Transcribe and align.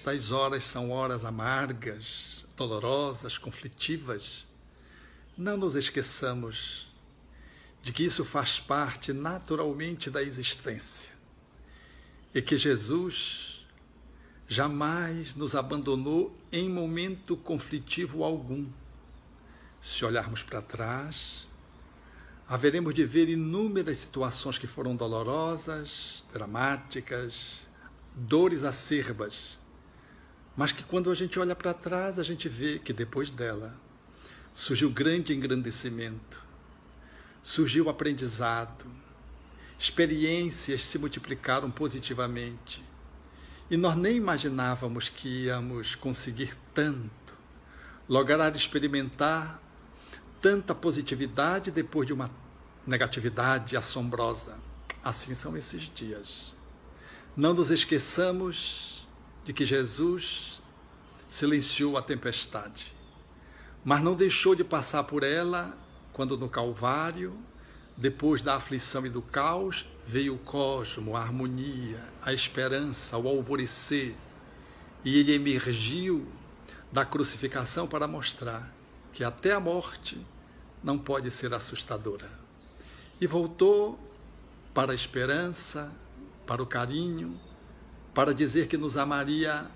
estas 0.00 0.30
horas 0.30 0.64
são 0.64 0.90
horas 0.90 1.26
amargas, 1.26 2.46
dolorosas, 2.56 3.36
conflitivas, 3.36 4.46
não 5.36 5.58
nos 5.58 5.74
esqueçamos 5.76 6.90
de 7.82 7.92
que 7.92 8.04
isso 8.04 8.24
faz 8.24 8.58
parte 8.58 9.12
naturalmente 9.12 10.10
da 10.10 10.22
existência 10.22 11.12
e 12.34 12.40
que 12.40 12.56
Jesus 12.56 13.60
jamais 14.48 15.34
nos 15.34 15.54
abandonou 15.54 16.34
em 16.50 16.66
momento 16.66 17.36
conflitivo 17.36 18.24
algum. 18.24 18.66
Se 19.82 20.02
olharmos 20.02 20.42
para 20.42 20.62
trás, 20.62 21.46
haveremos 22.48 22.94
de 22.94 23.04
ver 23.04 23.28
inúmeras 23.28 23.98
situações 23.98 24.56
que 24.56 24.66
foram 24.66 24.96
dolorosas, 24.96 26.24
dramáticas, 26.32 27.60
dores 28.14 28.64
acerbas, 28.64 29.59
mas 30.60 30.72
que 30.72 30.82
quando 30.82 31.10
a 31.10 31.14
gente 31.14 31.40
olha 31.40 31.56
para 31.56 31.72
trás, 31.72 32.18
a 32.18 32.22
gente 32.22 32.46
vê 32.46 32.78
que 32.78 32.92
depois 32.92 33.30
dela 33.30 33.74
surgiu 34.52 34.90
grande 34.90 35.34
engrandecimento, 35.34 36.38
surgiu 37.42 37.88
aprendizado, 37.88 38.84
experiências 39.78 40.84
se 40.84 40.98
multiplicaram 40.98 41.70
positivamente. 41.70 42.84
E 43.70 43.76
nós 43.78 43.96
nem 43.96 44.18
imaginávamos 44.18 45.08
que 45.08 45.44
íamos 45.44 45.94
conseguir 45.94 46.54
tanto, 46.74 47.34
lograr 48.06 48.54
experimentar 48.54 49.62
tanta 50.42 50.74
positividade 50.74 51.70
depois 51.70 52.06
de 52.06 52.12
uma 52.12 52.30
negatividade 52.86 53.78
assombrosa. 53.78 54.58
Assim 55.02 55.34
são 55.34 55.56
esses 55.56 55.90
dias. 55.94 56.54
Não 57.34 57.54
nos 57.54 57.70
esqueçamos 57.70 59.00
de 59.44 59.52
que 59.52 59.64
Jesus 59.64 60.59
silenciou 61.30 61.96
a 61.96 62.02
tempestade, 62.02 62.92
mas 63.84 64.02
não 64.02 64.16
deixou 64.16 64.56
de 64.56 64.64
passar 64.64 65.04
por 65.04 65.22
ela 65.22 65.78
quando 66.12 66.36
no 66.36 66.48
Calvário, 66.48 67.38
depois 67.96 68.42
da 68.42 68.56
aflição 68.56 69.06
e 69.06 69.08
do 69.08 69.22
caos, 69.22 69.86
veio 70.04 70.34
o 70.34 70.38
cosmo, 70.38 71.16
a 71.16 71.20
harmonia, 71.20 72.02
a 72.20 72.32
esperança, 72.32 73.16
o 73.16 73.28
alvorecer, 73.28 74.16
e 75.04 75.20
ele 75.20 75.32
emergiu 75.32 76.26
da 76.90 77.04
crucificação 77.04 77.86
para 77.86 78.08
mostrar 78.08 78.68
que 79.12 79.22
até 79.22 79.52
a 79.52 79.60
morte 79.60 80.26
não 80.82 80.98
pode 80.98 81.30
ser 81.30 81.54
assustadora. 81.54 82.28
E 83.20 83.26
voltou 83.28 84.00
para 84.74 84.90
a 84.90 84.94
esperança, 84.96 85.92
para 86.44 86.60
o 86.60 86.66
carinho, 86.66 87.40
para 88.12 88.34
dizer 88.34 88.66
que 88.66 88.76
nos 88.76 88.96
amaria 88.96 89.70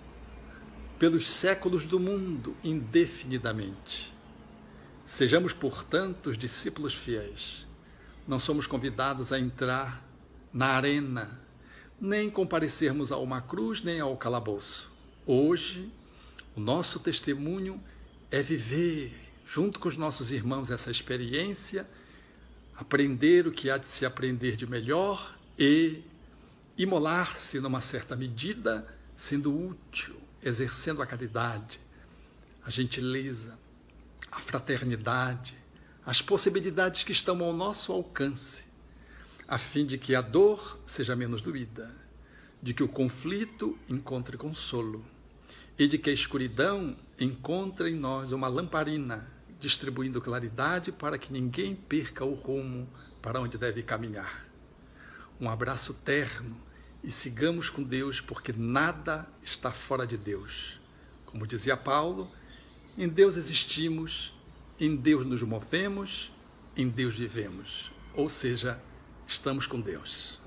pelos 1.04 1.28
séculos 1.28 1.84
do 1.84 2.00
mundo 2.00 2.56
indefinidamente. 2.64 4.10
Sejamos, 5.04 5.52
portanto, 5.52 6.30
os 6.30 6.38
discípulos 6.38 6.94
fiéis. 6.94 7.66
Não 8.26 8.38
somos 8.38 8.66
convidados 8.66 9.30
a 9.30 9.38
entrar 9.38 10.02
na 10.50 10.68
arena, 10.68 11.38
nem 12.00 12.30
comparecermos 12.30 13.12
a 13.12 13.18
uma 13.18 13.42
cruz, 13.42 13.82
nem 13.82 14.00
ao 14.00 14.16
calabouço. 14.16 14.90
Hoje, 15.26 15.92
o 16.56 16.60
nosso 16.60 16.98
testemunho 16.98 17.76
é 18.30 18.40
viver, 18.40 19.12
junto 19.46 19.78
com 19.78 19.88
os 19.88 19.98
nossos 19.98 20.30
irmãos, 20.30 20.70
essa 20.70 20.90
experiência, 20.90 21.86
aprender 22.74 23.46
o 23.46 23.52
que 23.52 23.68
há 23.68 23.76
de 23.76 23.88
se 23.88 24.06
aprender 24.06 24.56
de 24.56 24.66
melhor 24.66 25.36
e 25.58 26.02
imolar-se 26.78 27.60
numa 27.60 27.82
certa 27.82 28.16
medida, 28.16 28.90
sendo 29.14 29.54
útil, 29.54 30.23
exercendo 30.44 31.00
a 31.00 31.06
caridade, 31.06 31.80
a 32.64 32.70
gentileza, 32.70 33.58
a 34.30 34.40
fraternidade, 34.40 35.56
as 36.04 36.20
possibilidades 36.20 37.02
que 37.02 37.12
estão 37.12 37.42
ao 37.42 37.52
nosso 37.52 37.92
alcance, 37.92 38.64
a 39.48 39.56
fim 39.56 39.86
de 39.86 39.96
que 39.96 40.14
a 40.14 40.20
dor 40.20 40.78
seja 40.86 41.16
menos 41.16 41.40
doída, 41.40 41.90
de 42.62 42.74
que 42.74 42.82
o 42.82 42.88
conflito 42.88 43.78
encontre 43.88 44.36
consolo 44.36 45.04
e 45.78 45.86
de 45.86 45.98
que 45.98 46.10
a 46.10 46.12
escuridão 46.12 46.96
encontre 47.18 47.90
em 47.90 47.94
nós 47.94 48.32
uma 48.32 48.48
lamparina, 48.48 49.26
distribuindo 49.58 50.20
claridade 50.20 50.92
para 50.92 51.16
que 51.16 51.32
ninguém 51.32 51.74
perca 51.74 52.24
o 52.24 52.34
rumo 52.34 52.88
para 53.22 53.40
onde 53.40 53.56
deve 53.56 53.82
caminhar. 53.82 54.46
Um 55.40 55.48
abraço 55.48 55.94
terno 55.94 56.56
e 57.04 57.10
sigamos 57.10 57.68
com 57.68 57.82
Deus, 57.82 58.18
porque 58.18 58.52
nada 58.52 59.28
está 59.42 59.70
fora 59.70 60.06
de 60.06 60.16
Deus. 60.16 60.80
Como 61.26 61.46
dizia 61.46 61.76
Paulo, 61.76 62.30
em 62.96 63.06
Deus 63.06 63.36
existimos, 63.36 64.32
em 64.80 64.96
Deus 64.96 65.26
nos 65.26 65.42
movemos, 65.42 66.32
em 66.74 66.88
Deus 66.88 67.14
vivemos. 67.14 67.92
Ou 68.14 68.26
seja, 68.26 68.80
estamos 69.26 69.66
com 69.66 69.80
Deus. 69.80 70.40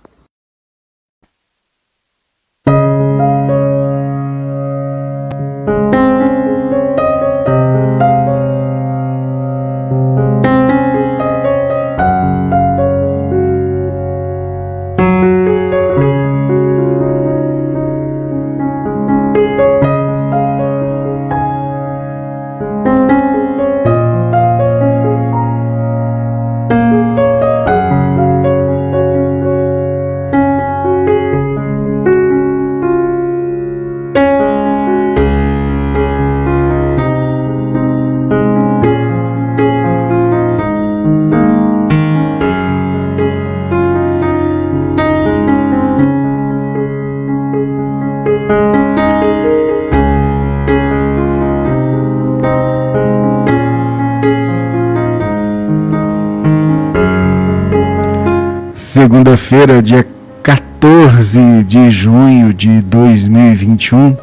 Segunda-feira, 59.07 59.81
dia 59.81 60.06
14 60.44 61.63
de 61.63 61.90
junho 61.90 62.53
de 62.53 62.81
2021, 62.81 64.18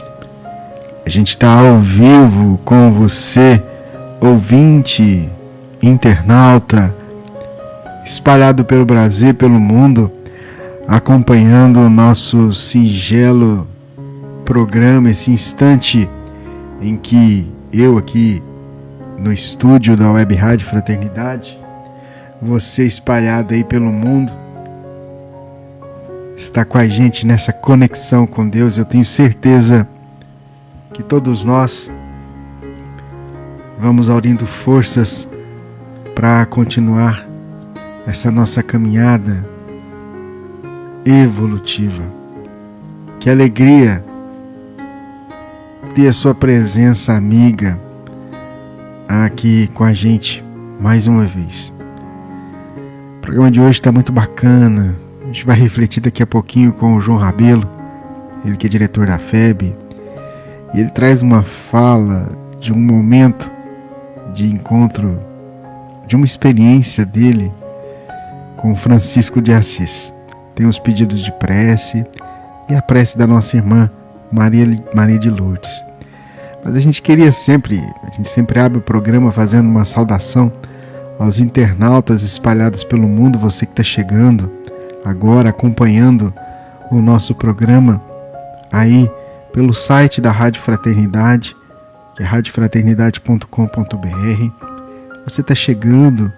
a 1.06 1.08
gente 1.08 1.28
está 1.28 1.48
ao 1.58 1.78
vivo 1.78 2.60
com 2.66 2.92
você, 2.92 3.62
ouvinte, 4.20 5.26
internauta, 5.82 6.94
espalhado 8.04 8.62
pelo 8.62 8.84
Brasil 8.84 9.32
pelo 9.32 9.58
mundo, 9.58 10.12
acompanhando 10.86 11.80
o 11.80 11.88
nosso 11.88 12.52
singelo 12.52 13.66
programa, 14.44 15.08
esse 15.08 15.30
instante 15.30 16.06
em 16.82 16.98
que 16.98 17.50
eu 17.72 17.96
aqui 17.96 18.42
no 19.16 19.32
estúdio 19.32 19.96
da 19.96 20.12
Web 20.12 20.34
Rádio 20.34 20.66
Fraternidade, 20.66 21.58
você 22.42 22.84
espalhado 22.84 23.54
aí 23.54 23.64
pelo 23.64 23.86
mundo, 23.86 24.43
está 26.36 26.64
com 26.64 26.78
a 26.78 26.86
gente 26.86 27.26
nessa 27.26 27.52
conexão 27.52 28.26
com 28.26 28.48
Deus. 28.48 28.76
Eu 28.76 28.84
tenho 28.84 29.04
certeza 29.04 29.88
que 30.92 31.02
todos 31.02 31.44
nós 31.44 31.90
vamos 33.78 34.08
aurindo 34.08 34.46
forças 34.46 35.28
para 36.14 36.46
continuar 36.46 37.26
essa 38.06 38.30
nossa 38.30 38.62
caminhada 38.62 39.48
evolutiva. 41.04 42.04
Que 43.18 43.28
alegria 43.30 44.04
ter 45.94 46.08
a 46.08 46.12
sua 46.12 46.34
presença 46.34 47.12
amiga 47.12 47.78
aqui 49.08 49.68
com 49.74 49.84
a 49.84 49.92
gente 49.92 50.44
mais 50.80 51.06
uma 51.06 51.24
vez. 51.24 51.72
O 53.18 53.20
programa 53.20 53.50
de 53.50 53.60
hoje 53.60 53.78
está 53.78 53.90
muito 53.90 54.12
bacana, 54.12 54.96
gente 55.34 55.44
vai 55.44 55.56
refletir 55.56 56.00
daqui 56.00 56.22
a 56.22 56.26
pouquinho 56.26 56.72
com 56.72 56.94
o 56.94 57.00
João 57.00 57.18
Rabelo, 57.18 57.68
ele 58.44 58.56
que 58.56 58.68
é 58.68 58.70
diretor 58.70 59.04
da 59.04 59.18
FEB, 59.18 59.76
e 60.72 60.80
ele 60.80 60.90
traz 60.90 61.22
uma 61.22 61.42
fala 61.42 62.30
de 62.60 62.72
um 62.72 62.78
momento 62.78 63.50
de 64.32 64.46
encontro, 64.46 65.18
de 66.06 66.14
uma 66.14 66.24
experiência 66.24 67.04
dele 67.04 67.52
com 68.56 68.76
Francisco 68.76 69.42
de 69.42 69.52
Assis. 69.52 70.14
tem 70.54 70.66
os 70.66 70.78
pedidos 70.78 71.20
de 71.20 71.32
prece 71.32 72.06
e 72.70 72.76
a 72.76 72.80
prece 72.80 73.18
da 73.18 73.26
nossa 73.26 73.56
irmã 73.56 73.90
Maria, 74.30 74.70
Maria 74.94 75.18
de 75.18 75.30
Lourdes. 75.30 75.84
Mas 76.64 76.76
a 76.76 76.80
gente 76.80 77.02
queria 77.02 77.32
sempre, 77.32 77.80
a 78.04 78.14
gente 78.14 78.28
sempre 78.28 78.60
abre 78.60 78.78
o 78.78 78.82
programa 78.82 79.32
fazendo 79.32 79.68
uma 79.68 79.84
saudação 79.84 80.52
aos 81.18 81.40
internautas 81.40 82.22
espalhados 82.22 82.84
pelo 82.84 83.08
mundo, 83.08 83.36
você 83.36 83.66
que 83.66 83.72
está 83.72 83.82
chegando 83.82 84.48
agora, 85.04 85.50
acompanhando 85.50 86.32
o 86.90 87.02
nosso 87.02 87.34
programa 87.34 88.00
aí 88.72 89.10
pelo 89.52 89.74
site 89.74 90.20
da 90.20 90.32
Rádio 90.32 90.62
Fraternidade, 90.62 91.56
que 92.16 92.22
é 92.22 92.26
radiofraternidade.com.br. 92.26 94.74
Você 95.24 95.40
está 95.40 95.54
chegando, 95.54 96.30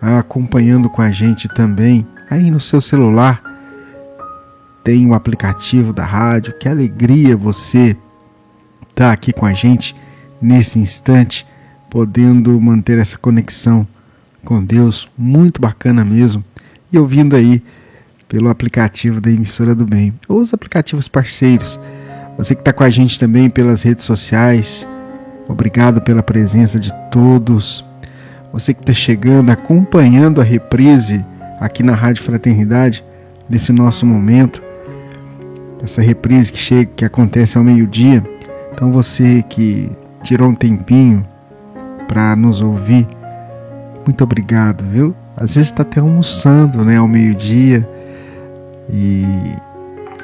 acompanhando 0.00 0.90
com 0.90 1.02
a 1.02 1.10
gente 1.10 1.48
também 1.48 2.06
aí 2.30 2.50
no 2.50 2.60
seu 2.60 2.80
celular. 2.80 3.42
Tem 4.82 5.06
o 5.06 5.14
aplicativo 5.14 5.92
da 5.92 6.04
rádio. 6.04 6.54
Que 6.58 6.68
alegria 6.68 7.36
você 7.36 7.96
estar 8.88 9.08
tá 9.08 9.12
aqui 9.12 9.32
com 9.32 9.46
a 9.46 9.52
gente 9.52 9.94
nesse 10.40 10.78
instante, 10.78 11.46
podendo 11.90 12.58
manter 12.60 12.98
essa 12.98 13.18
conexão 13.18 13.86
com 14.44 14.64
Deus, 14.64 15.08
muito 15.16 15.60
bacana 15.60 16.04
mesmo. 16.04 16.44
E 16.92 16.98
ouvindo 16.98 17.36
aí 17.36 17.62
pelo 18.28 18.50
aplicativo 18.50 19.20
da 19.20 19.30
Emissora 19.30 19.74
do 19.74 19.86
Bem, 19.86 20.12
ou 20.28 20.38
os 20.38 20.52
aplicativos 20.52 21.08
parceiros. 21.08 21.80
Você 22.36 22.54
que 22.54 22.60
está 22.60 22.72
com 22.72 22.84
a 22.84 22.90
gente 22.90 23.18
também 23.18 23.48
pelas 23.48 23.82
redes 23.82 24.04
sociais, 24.04 24.86
obrigado 25.48 26.00
pela 26.00 26.22
presença 26.22 26.78
de 26.78 26.92
todos. 27.10 27.84
Você 28.52 28.74
que 28.74 28.80
está 28.80 28.92
chegando, 28.92 29.50
acompanhando 29.50 30.40
a 30.40 30.44
reprise 30.44 31.24
aqui 31.58 31.82
na 31.82 31.94
Rádio 31.94 32.22
Fraternidade, 32.22 33.02
nesse 33.48 33.72
nosso 33.72 34.04
momento, 34.04 34.62
essa 35.82 36.02
reprise 36.02 36.52
que 36.52 36.58
chega, 36.58 36.90
que 36.94 37.04
acontece 37.04 37.56
ao 37.56 37.64
meio-dia. 37.64 38.22
Então 38.72 38.92
você 38.92 39.42
que 39.42 39.90
tirou 40.22 40.50
um 40.50 40.54
tempinho 40.54 41.26
para 42.06 42.36
nos 42.36 42.60
ouvir, 42.60 43.06
muito 44.04 44.22
obrigado, 44.22 44.84
viu? 44.84 45.14
Às 45.36 45.54
vezes 45.54 45.70
está 45.70 45.82
até 45.82 46.00
almoçando, 46.00 46.84
né, 46.84 46.96
ao 46.96 47.08
meio-dia 47.08 47.88
e 48.90 49.24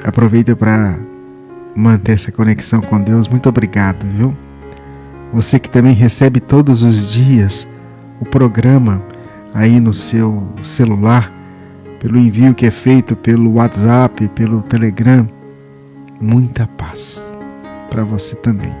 aproveita 0.03 0.55
para 0.55 0.97
manter 1.75 2.13
essa 2.13 2.31
conexão 2.31 2.81
com 2.81 2.99
Deus. 3.01 3.27
Muito 3.27 3.49
obrigado, 3.49 4.05
viu? 4.07 4.35
Você 5.33 5.59
que 5.59 5.69
também 5.69 5.93
recebe 5.93 6.39
todos 6.39 6.83
os 6.83 7.11
dias 7.11 7.67
o 8.19 8.25
programa 8.25 9.01
aí 9.53 9.79
no 9.79 9.93
seu 9.93 10.47
celular, 10.63 11.31
pelo 11.99 12.17
envio 12.17 12.53
que 12.53 12.65
é 12.65 12.71
feito 12.71 13.15
pelo 13.15 13.53
WhatsApp, 13.53 14.27
pelo 14.29 14.61
Telegram. 14.63 15.27
Muita 16.21 16.67
paz 16.67 17.31
para 17.89 18.03
você 18.03 18.35
também. 18.35 18.73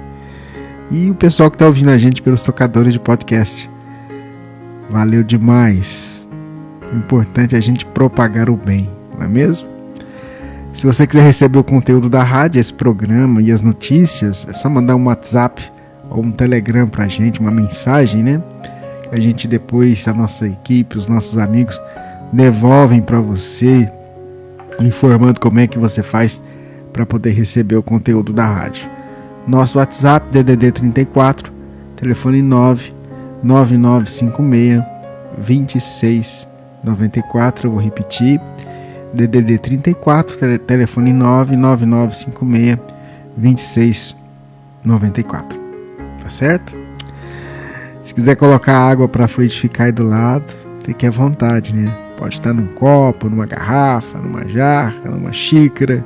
E 0.91 1.09
o 1.09 1.15
pessoal 1.15 1.49
que 1.49 1.55
está 1.55 1.65
ouvindo 1.65 1.89
a 1.89 1.97
gente 1.97 2.21
pelos 2.21 2.43
tocadores 2.43 2.93
de 2.93 2.99
podcast. 2.99 3.69
Valeu 4.89 5.23
demais. 5.23 6.29
O 6.93 6.97
importante 6.97 7.55
é 7.55 7.57
a 7.57 7.61
gente 7.61 7.85
propagar 7.87 8.49
o 8.49 8.55
bem, 8.55 8.87
não 9.17 9.25
é 9.25 9.27
mesmo? 9.27 9.74
Se 10.75 10.85
você 10.85 11.07
quiser 11.07 11.23
receber 11.23 11.57
o 11.57 11.63
conteúdo 11.63 12.07
da 12.09 12.21
rádio, 12.21 12.59
esse 12.59 12.73
programa 12.73 13.41
e 13.41 13.49
as 13.49 13.61
notícias, 13.61 14.45
é 14.49 14.51
só 14.51 14.69
mandar 14.69 14.97
um 14.97 15.05
WhatsApp 15.05 15.71
ou 16.09 16.21
um 16.21 16.33
Telegram 16.33 16.85
para 16.85 17.05
a 17.05 17.07
gente, 17.07 17.39
uma 17.39 17.49
mensagem, 17.49 18.21
né? 18.21 18.43
A 19.09 19.17
gente 19.17 19.47
depois, 19.47 20.05
a 20.05 20.13
nossa 20.13 20.45
equipe, 20.45 20.97
os 20.97 21.07
nossos 21.07 21.37
amigos, 21.37 21.81
devolvem 22.33 23.01
para 23.01 23.21
você, 23.21 23.89
informando 24.81 25.39
como 25.39 25.61
é 25.61 25.67
que 25.67 25.79
você 25.79 26.03
faz 26.03 26.43
para 26.91 27.05
poder 27.05 27.31
receber 27.31 27.77
o 27.77 27.83
conteúdo 27.83 28.33
da 28.33 28.45
rádio. 28.45 28.89
Nosso 29.47 29.77
WhatsApp 29.77 30.27
DDD 30.29 30.73
34, 30.73 31.53
telefone 31.95 32.41
9 32.41 32.93
9956 33.41 34.83
2694, 35.37 37.67
eu 37.67 37.71
vou 37.71 37.81
repetir. 37.81 38.41
DDD 39.15 39.57
34, 39.57 40.59
telefone 40.59 41.11
99956 41.13 42.95
2694. 43.37 45.59
Tá 46.21 46.29
certo? 46.29 46.75
Se 48.03 48.13
quiser 48.13 48.35
colocar 48.35 48.77
água 48.77 49.07
para 49.07 49.27
fluidificar 49.27 49.87
aí 49.87 49.91
do 49.91 50.03
lado, 50.03 50.53
fique 50.83 51.07
à 51.07 51.11
vontade, 51.11 51.73
né? 51.73 51.91
Pode 52.17 52.35
estar 52.35 52.53
num 52.53 52.67
copo, 52.67 53.29
numa 53.29 53.45
garrafa, 53.45 54.17
numa 54.19 54.47
jarra, 54.47 55.09
numa 55.09 55.33
xícara. 55.33 56.05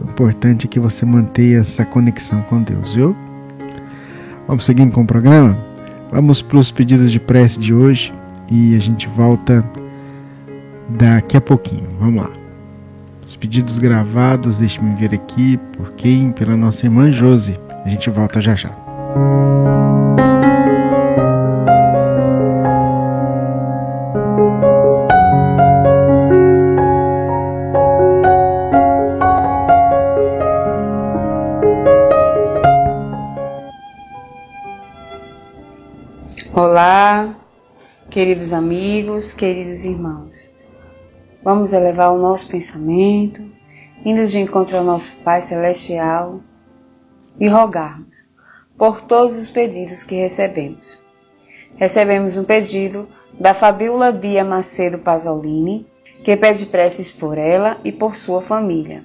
O 0.00 0.04
importante 0.04 0.66
é 0.66 0.68
que 0.68 0.78
você 0.78 1.04
mantenha 1.04 1.58
essa 1.60 1.84
conexão 1.84 2.40
com 2.42 2.62
Deus, 2.62 2.94
viu? 2.94 3.16
Vamos 4.46 4.64
seguindo 4.64 4.92
com 4.92 5.02
o 5.02 5.06
programa? 5.06 5.58
Vamos 6.12 6.42
para 6.42 6.58
os 6.58 6.70
pedidos 6.70 7.10
de 7.10 7.18
prece 7.18 7.58
de 7.58 7.74
hoje 7.74 8.12
e 8.50 8.76
a 8.76 8.78
gente 8.78 9.08
volta 9.08 9.64
daqui 10.90 11.36
a 11.36 11.40
pouquinho. 11.40 11.88
Vamos 11.98 12.22
lá. 12.22 12.30
Os 13.24 13.34
pedidos 13.36 13.78
gravados, 13.78 14.58
deixe-me 14.58 14.94
ver 14.96 15.14
aqui 15.14 15.56
por 15.76 15.92
quem? 15.92 16.30
Pela 16.30 16.56
nossa 16.56 16.86
irmã 16.86 17.10
Josi. 17.10 17.58
A 17.84 17.88
gente 17.88 18.10
volta 18.10 18.40
já 18.40 18.54
já. 18.54 18.70
Olá, 36.52 37.34
queridos 38.08 38.52
amigos, 38.52 39.32
queridos 39.32 39.84
irmãos. 39.84 40.53
Vamos 41.44 41.74
elevar 41.74 42.10
o 42.10 42.18
nosso 42.18 42.48
pensamento, 42.48 43.44
indo 44.02 44.26
de 44.26 44.38
encontro 44.38 44.78
ao 44.78 44.82
nosso 44.82 45.14
Pai 45.18 45.42
Celestial 45.42 46.40
e 47.38 47.46
rogarmos 47.48 48.26
por 48.78 49.02
todos 49.02 49.36
os 49.36 49.50
pedidos 49.50 50.02
que 50.04 50.14
recebemos. 50.14 51.02
Recebemos 51.76 52.38
um 52.38 52.44
pedido 52.44 53.06
da 53.38 53.52
Fabiola 53.52 54.10
Dia 54.10 54.42
Macedo 54.42 54.98
Pasolini, 55.00 55.86
que 56.24 56.34
pede 56.34 56.64
preces 56.64 57.12
por 57.12 57.36
ela 57.36 57.76
e 57.84 57.92
por 57.92 58.14
sua 58.14 58.40
família. 58.40 59.04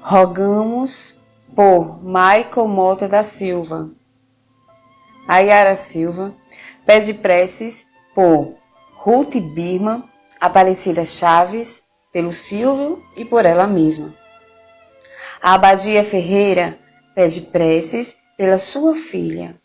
Rogamos 0.00 1.18
por 1.56 2.00
Michael 2.04 2.68
Mota 2.68 3.08
da 3.08 3.24
Silva. 3.24 3.90
A 5.26 5.40
Yara 5.40 5.74
Silva 5.74 6.32
pede 6.86 7.14
preces 7.14 7.84
por 8.14 8.54
Ruth 8.94 9.34
Birman, 9.40 10.04
Aparecida 10.44 11.06
Chaves, 11.06 11.82
pelo 12.12 12.30
Silvio 12.30 13.02
e 13.16 13.24
por 13.24 13.46
ela 13.46 13.66
mesma. 13.66 14.14
A 15.40 15.54
Abadia 15.54 16.04
Ferreira 16.04 16.78
pede 17.14 17.40
preces 17.40 18.14
pela 18.36 18.58
sua 18.58 18.94
filha. 18.94 19.58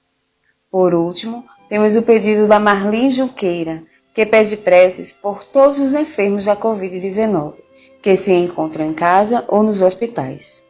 Por 0.71 0.93
último, 0.93 1.43
temos 1.67 1.97
o 1.97 2.01
pedido 2.01 2.47
da 2.47 2.61
Marlene 2.61 3.09
Juqueira, 3.09 3.83
que 4.13 4.25
pede 4.25 4.55
preces 4.55 5.11
por 5.11 5.43
todos 5.43 5.81
os 5.81 5.93
enfermos 5.93 6.45
da 6.45 6.55
Covid-19, 6.55 7.55
que 8.01 8.15
se 8.15 8.31
encontram 8.31 8.85
em 8.85 8.93
casa 8.93 9.43
ou 9.49 9.63
nos 9.63 9.81
hospitais. 9.81 10.63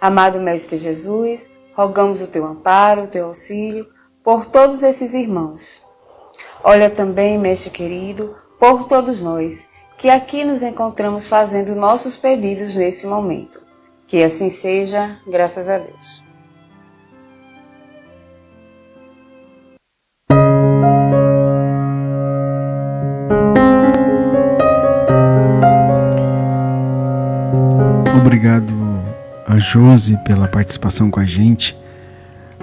Amado 0.00 0.40
Mestre 0.40 0.76
Jesus, 0.76 1.48
rogamos 1.76 2.20
o 2.20 2.26
teu 2.26 2.44
amparo, 2.44 3.04
o 3.04 3.06
teu 3.06 3.26
auxílio 3.26 3.88
por 4.24 4.46
todos 4.46 4.82
esses 4.82 5.14
irmãos. 5.14 5.80
Olha 6.64 6.90
também, 6.90 7.38
Mestre 7.38 7.70
querido, 7.70 8.41
por 8.62 8.84
todos 8.84 9.20
nós 9.20 9.68
que 9.98 10.08
aqui 10.08 10.44
nos 10.44 10.62
encontramos 10.62 11.26
fazendo 11.26 11.74
nossos 11.74 12.16
pedidos 12.16 12.76
nesse 12.76 13.08
momento. 13.08 13.60
Que 14.06 14.22
assim 14.22 14.48
seja, 14.48 15.18
graças 15.26 15.68
a 15.68 15.78
Deus. 15.78 16.22
Obrigado 28.16 28.72
a 29.48 29.58
Josi 29.58 30.16
pela 30.24 30.46
participação 30.46 31.10
com 31.10 31.18
a 31.18 31.24
gente 31.24 31.76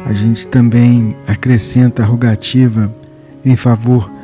a 0.06 0.14
gente 0.14 0.48
também 0.48 1.18
acrescenta 1.28 2.04
a 2.04 2.06
rogativa 2.06 2.90
em 3.44 3.58
favor 3.58 4.19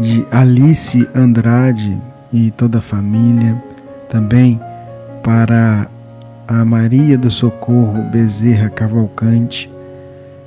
de 0.00 0.26
Alice 0.30 1.08
Andrade 1.14 2.00
e 2.32 2.50
toda 2.52 2.78
a 2.78 2.82
família, 2.82 3.60
também 4.08 4.60
para 5.22 5.90
a 6.46 6.64
Maria 6.64 7.18
do 7.18 7.30
Socorro 7.30 8.02
Bezerra 8.10 8.70
Cavalcante, 8.70 9.70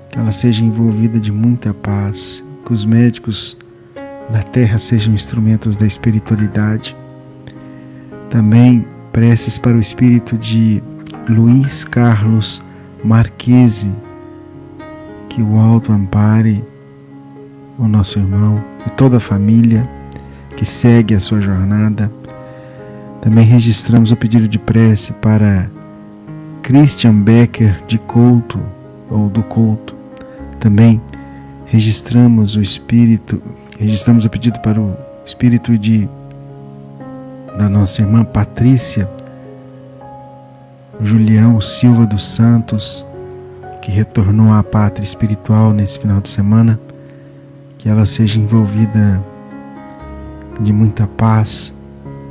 que 0.10 0.20
ela 0.20 0.32
seja 0.32 0.64
envolvida 0.64 1.20
de 1.20 1.32
muita 1.32 1.74
paz, 1.74 2.44
que 2.66 2.74
os 2.74 2.86
médicos 2.86 3.58
da 4.30 4.42
terra 4.42 4.80
sejam 4.80 5.14
instrumentos 5.14 5.76
da 5.76 5.86
espiritualidade. 5.86 6.96
Também 8.30 8.86
preces 9.12 9.58
para 9.58 9.76
o 9.76 9.80
espírito 9.80 10.38
de 10.38 10.82
Luiz 11.28 11.84
Carlos 11.84 12.64
Marquese, 13.04 13.92
que 15.28 15.42
o 15.42 15.58
alto 15.58 15.92
ampare 15.92 16.64
o 17.82 17.88
nosso 17.88 18.20
irmão 18.20 18.64
e 18.86 18.90
toda 18.92 19.18
a 19.18 19.20
família 19.20 19.90
que 20.56 20.64
segue 20.64 21.16
a 21.16 21.20
sua 21.20 21.42
jornada. 21.42 22.12
Também 23.20 23.46
registramos 23.46 24.12
o 24.12 24.16
pedido 24.16 24.48
de 24.48 24.60
prece 24.60 25.14
para 25.14 25.70
Christian 26.62 27.22
Becker 27.22 27.84
de 27.88 27.98
Couto 27.98 28.60
ou 29.10 29.28
do 29.28 29.44
Couto. 29.44 29.96
Também 30.60 31.02
registramos 31.66 32.56
o 32.56 32.62
espírito, 32.62 33.42
registramos 33.80 34.26
o 34.26 34.30
pedido 34.30 34.60
para 34.60 34.80
o 34.80 34.96
espírito 35.26 35.78
de 35.78 36.08
da 37.58 37.68
nossa 37.68 38.02
irmã 38.02 38.24
Patrícia 38.24 39.10
Julião 41.04 41.60
Silva 41.60 42.06
dos 42.06 42.26
Santos, 42.26 43.06
que 43.82 43.92
retornou 43.92 44.54
à 44.54 44.64
pátria 44.64 45.04
espiritual 45.04 45.74
nesse 45.74 45.98
final 46.00 46.22
de 46.22 46.30
semana, 46.30 46.80
que 47.82 47.90
ela 47.90 48.06
seja 48.06 48.40
envolvida 48.40 49.26
de 50.62 50.72
muita 50.72 51.08
paz 51.08 51.74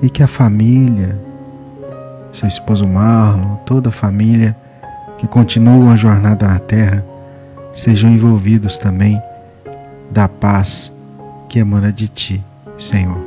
e 0.00 0.09
que 0.09 0.23
a 0.23 0.28
família, 0.28 1.21
seu 2.33 2.47
esposo 2.47 2.87
Marlon, 2.87 3.57
toda 3.66 3.88
a 3.88 3.92
família 3.92 4.57
que 5.19 5.26
continua 5.26 5.95
a 5.95 5.97
jornada 5.97 6.47
na 6.47 6.61
terra, 6.61 7.04
sejam 7.73 8.11
envolvidos 8.11 8.78
também 8.78 9.21
da 10.09 10.28
paz 10.28 10.92
que 11.49 11.59
emana 11.59 11.92
de 11.92 12.07
ti, 12.07 12.45
Senhor. 12.78 13.19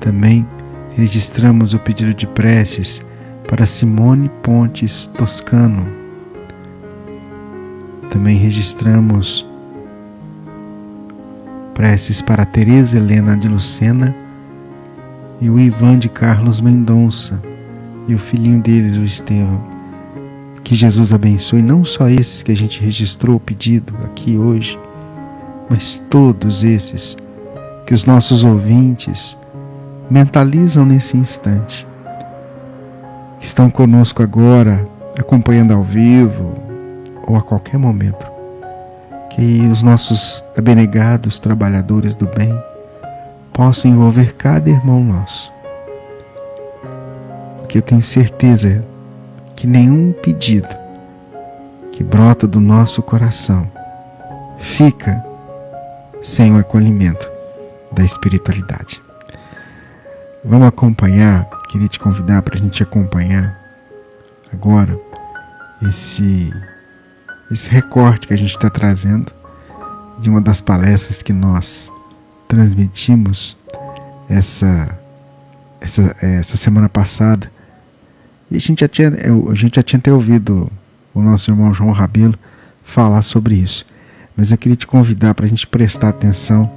Também 0.00 0.44
registramos 0.96 1.74
o 1.74 1.78
pedido 1.78 2.12
de 2.12 2.26
preces 2.26 3.06
para 3.48 3.66
Simone 3.66 4.28
Pontes 4.42 5.06
Toscano. 5.06 5.86
Também 8.10 8.36
registramos 8.36 9.46
preces 11.74 12.22
para 12.22 12.46
Tereza 12.46 12.96
Helena 12.96 13.36
de 13.36 13.48
Lucena 13.48 14.14
e 15.40 15.50
o 15.50 15.58
Ivan 15.58 15.98
de 15.98 16.08
Carlos 16.08 16.60
Mendonça 16.60 17.42
e 18.06 18.14
o 18.14 18.18
filhinho 18.18 18.60
deles, 18.60 18.96
o 18.96 19.02
Estevão. 19.04 19.62
Que 20.62 20.74
Jesus 20.74 21.12
abençoe 21.12 21.60
não 21.60 21.84
só 21.84 22.08
esses 22.08 22.42
que 22.42 22.52
a 22.52 22.56
gente 22.56 22.80
registrou 22.80 23.36
o 23.36 23.40
pedido 23.40 23.92
aqui 24.04 24.38
hoje, 24.38 24.78
mas 25.68 25.98
todos 26.08 26.64
esses 26.64 27.16
que 27.84 27.92
os 27.92 28.04
nossos 28.04 28.44
ouvintes 28.44 29.36
mentalizam 30.08 30.86
nesse 30.86 31.16
instante 31.16 31.86
que 33.38 33.44
estão 33.44 33.68
conosco 33.68 34.22
agora, 34.22 34.88
acompanhando 35.18 35.74
ao 35.74 35.82
vivo 35.82 36.54
ou 37.26 37.36
a 37.36 37.42
qualquer 37.42 37.78
momento. 37.78 38.33
Que 39.34 39.66
os 39.66 39.82
nossos 39.82 40.44
abnegados 40.56 41.38
trabalhadores 41.38 42.14
do 42.14 42.26
bem 42.26 42.56
possam 43.52 43.90
envolver 43.90 44.34
cada 44.34 44.70
irmão 44.70 45.02
nosso. 45.02 45.52
Porque 47.58 47.78
eu 47.78 47.82
tenho 47.82 48.02
certeza 48.02 48.84
que 49.56 49.66
nenhum 49.66 50.12
pedido 50.12 50.68
que 51.92 52.04
brota 52.04 52.46
do 52.46 52.60
nosso 52.60 53.02
coração 53.02 53.70
fica 54.58 55.24
sem 56.22 56.54
o 56.54 56.58
acolhimento 56.58 57.30
da 57.92 58.04
espiritualidade. 58.04 59.02
Vamos 60.44 60.68
acompanhar 60.68 61.48
queria 61.74 61.88
te 61.88 61.98
convidar 61.98 62.40
para 62.42 62.54
a 62.54 62.58
gente 62.58 62.84
acompanhar 62.84 63.60
agora 64.52 64.96
esse, 65.88 66.52
esse 67.54 67.68
recorte 67.68 68.26
que 68.26 68.34
a 68.34 68.36
gente 68.36 68.50
está 68.50 68.68
trazendo 68.68 69.32
de 70.18 70.28
uma 70.28 70.40
das 70.40 70.60
palestras 70.60 71.22
que 71.22 71.32
nós 71.32 71.90
transmitimos 72.48 73.56
essa, 74.28 74.98
essa, 75.80 76.16
essa 76.20 76.56
semana 76.56 76.88
passada. 76.88 77.50
E 78.50 78.56
a 78.56 78.60
gente 78.60 78.80
já 78.80 78.88
tinha, 78.88 79.08
a 79.08 79.54
gente 79.54 79.76
já 79.76 79.82
tinha 79.82 79.98
até 79.98 80.12
ouvido 80.12 80.70
o 81.14 81.22
nosso 81.22 81.50
irmão 81.50 81.72
João 81.72 81.92
Rabelo 81.92 82.34
falar 82.82 83.22
sobre 83.22 83.54
isso. 83.54 83.86
Mas 84.36 84.50
eu 84.50 84.58
queria 84.58 84.76
te 84.76 84.86
convidar 84.86 85.32
para 85.34 85.46
a 85.46 85.48
gente 85.48 85.66
prestar 85.66 86.08
atenção 86.08 86.70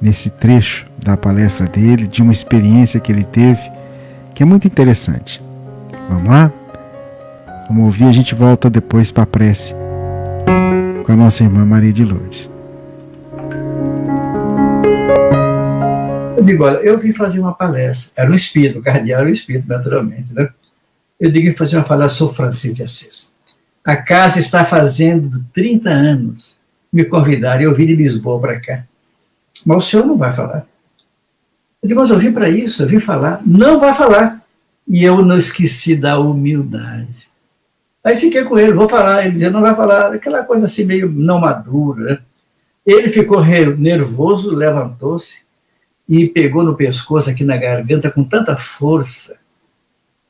nesse 0.00 0.30
trecho 0.30 0.86
da 1.04 1.16
palestra 1.16 1.66
dele, 1.66 2.06
de 2.06 2.22
uma 2.22 2.32
experiência 2.32 2.98
que 2.98 3.12
ele 3.12 3.24
teve 3.24 3.76
que 4.34 4.42
é 4.42 4.46
muito 4.46 4.66
interessante. 4.66 5.42
Vamos 6.10 6.28
lá? 6.28 6.52
Vamos 7.68 7.84
ouvir, 7.84 8.04
a 8.04 8.12
gente 8.12 8.32
volta 8.32 8.70
depois 8.70 9.10
para 9.10 9.24
a 9.24 9.26
prece 9.26 9.74
com 11.04 11.12
a 11.12 11.16
nossa 11.16 11.42
irmã 11.42 11.64
Maria 11.64 11.92
de 11.92 12.04
Lourdes. 12.04 12.48
Eu 16.36 16.44
digo, 16.44 16.64
olha, 16.64 16.76
eu 16.78 16.96
vim 16.98 17.12
fazer 17.12 17.40
uma 17.40 17.54
palestra. 17.54 18.22
Era 18.22 18.30
um 18.30 18.34
espírito, 18.34 18.78
o 18.78 18.82
cardeal 18.82 19.20
era 19.20 19.28
um 19.28 19.32
espírito, 19.32 19.68
naturalmente, 19.68 20.32
né? 20.32 20.48
Eu 21.18 21.30
digo 21.30 21.50
que 21.50 21.56
fazer 21.56 21.76
uma 21.76 21.84
palestra, 21.84 22.18
sou 22.18 22.32
Francisco 22.32 22.76
de 22.76 22.82
Assis. 22.84 23.32
A 23.84 23.96
casa 23.96 24.38
está 24.38 24.64
fazendo 24.64 25.44
30 25.52 25.90
anos. 25.90 26.60
Me 26.92 27.04
convidaram, 27.04 27.62
eu 27.62 27.74
vim 27.74 27.86
de 27.86 27.96
Lisboa 27.96 28.40
para 28.40 28.60
cá. 28.60 28.84
Mas 29.64 29.76
o 29.76 29.80
senhor 29.88 30.06
não 30.06 30.16
vai 30.16 30.32
falar. 30.32 30.66
Eu 31.82 31.88
digo, 31.88 32.00
mas 32.00 32.10
eu 32.10 32.18
vim 32.18 32.32
para 32.32 32.48
isso, 32.48 32.82
eu 32.82 32.86
vim 32.86 33.00
falar. 33.00 33.40
Não 33.44 33.80
vai 33.80 33.94
falar. 33.94 34.40
E 34.86 35.02
eu 35.02 35.24
não 35.24 35.38
esqueci 35.38 35.96
da 35.96 36.18
humildade. 36.18 37.28
Aí 38.06 38.16
fiquei 38.16 38.44
com 38.44 38.56
ele, 38.56 38.72
vou 38.72 38.88
falar. 38.88 39.24
Ele 39.24 39.32
dizia, 39.32 39.50
não 39.50 39.60
vai 39.60 39.74
falar. 39.74 40.14
Aquela 40.14 40.44
coisa 40.44 40.66
assim 40.66 40.84
meio 40.84 41.10
não 41.10 41.40
madura. 41.40 42.04
Né? 42.04 42.18
Ele 42.86 43.08
ficou 43.08 43.44
nervoso, 43.44 44.54
levantou-se 44.54 45.44
e 46.08 46.28
pegou 46.28 46.62
no 46.62 46.76
pescoço 46.76 47.28
aqui 47.28 47.42
na 47.42 47.56
garganta 47.56 48.08
com 48.08 48.22
tanta 48.22 48.56
força 48.56 49.36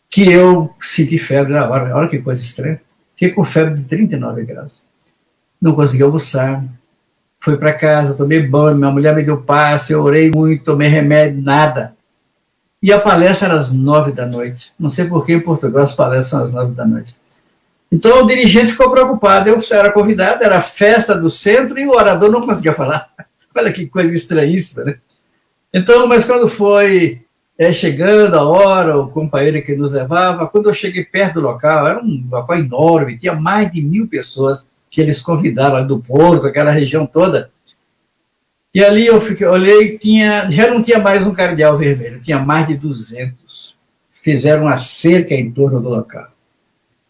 que 0.08 0.26
eu 0.26 0.74
senti 0.80 1.18
febre 1.18 1.52
na 1.52 1.68
hora. 1.68 1.94
Olha 1.94 2.08
que 2.08 2.18
coisa 2.18 2.42
estranha. 2.42 2.80
Fiquei 3.12 3.34
com 3.34 3.44
febre 3.44 3.78
de 3.78 3.84
39 3.84 4.44
graus. 4.44 4.86
Não 5.60 5.74
consegui 5.74 6.02
almoçar, 6.02 6.64
fui 7.38 7.58
para 7.58 7.74
casa, 7.74 8.14
tomei 8.14 8.46
banho, 8.46 8.78
minha 8.78 8.90
mulher 8.90 9.14
me 9.14 9.22
deu 9.22 9.42
passe, 9.42 9.92
eu 9.92 10.02
orei 10.02 10.30
muito, 10.30 10.64
tomei 10.64 10.88
remédio, 10.88 11.42
nada. 11.42 11.94
E 12.82 12.90
a 12.90 12.98
palestra 12.98 13.48
era 13.48 13.58
às 13.58 13.70
nove 13.70 14.12
da 14.12 14.24
noite. 14.24 14.72
Não 14.78 14.88
sei 14.88 15.04
por 15.04 15.26
que 15.26 15.34
em 15.34 15.40
Portugal 15.40 15.82
as 15.82 15.94
palestras 15.94 16.28
são 16.28 16.42
às 16.42 16.50
nove 16.50 16.72
da 16.72 16.86
noite. 16.86 17.14
Então 17.90 18.24
o 18.24 18.26
dirigente 18.26 18.72
ficou 18.72 18.90
preocupado. 18.90 19.48
Eu 19.48 19.60
era 19.70 19.92
convidado, 19.92 20.42
era 20.42 20.60
festa 20.60 21.14
do 21.14 21.30
centro 21.30 21.78
e 21.78 21.86
o 21.86 21.90
orador 21.90 22.30
não 22.30 22.40
conseguia 22.40 22.74
falar. 22.74 23.08
Olha 23.56 23.72
que 23.72 23.88
coisa 23.88 24.14
estranhíssima, 24.14 24.84
né? 24.84 24.98
Então, 25.72 26.06
mas 26.06 26.24
quando 26.24 26.48
foi 26.48 27.22
é, 27.58 27.72
chegando 27.72 28.34
a 28.34 28.42
hora, 28.42 28.98
o 28.98 29.08
companheiro 29.08 29.62
que 29.62 29.74
nos 29.74 29.92
levava, 29.92 30.46
quando 30.46 30.68
eu 30.68 30.74
cheguei 30.74 31.04
perto 31.04 31.34
do 31.34 31.40
local, 31.40 31.86
era 31.86 32.02
um 32.02 32.26
local 32.30 32.58
enorme, 32.58 33.18
tinha 33.18 33.34
mais 33.34 33.70
de 33.72 33.80
mil 33.80 34.06
pessoas 34.06 34.68
que 34.90 35.00
eles 35.00 35.20
convidaram 35.20 35.86
do 35.86 35.98
Porto, 35.98 36.46
aquela 36.46 36.70
região 36.70 37.06
toda. 37.06 37.50
E 38.74 38.84
ali 38.84 39.06
eu 39.06 39.20
fiquei, 39.20 39.46
olhei, 39.46 39.96
tinha, 39.96 40.50
já 40.50 40.70
não 40.70 40.82
tinha 40.82 40.98
mais 40.98 41.26
um 41.26 41.32
cardeal 41.32 41.78
vermelho, 41.78 42.20
tinha 42.20 42.38
mais 42.38 42.68
de 42.68 42.76
200. 42.76 43.74
Fizeram 44.12 44.64
uma 44.64 44.76
cerca 44.76 45.34
em 45.34 45.50
torno 45.50 45.80
do 45.80 45.88
local. 45.88 46.28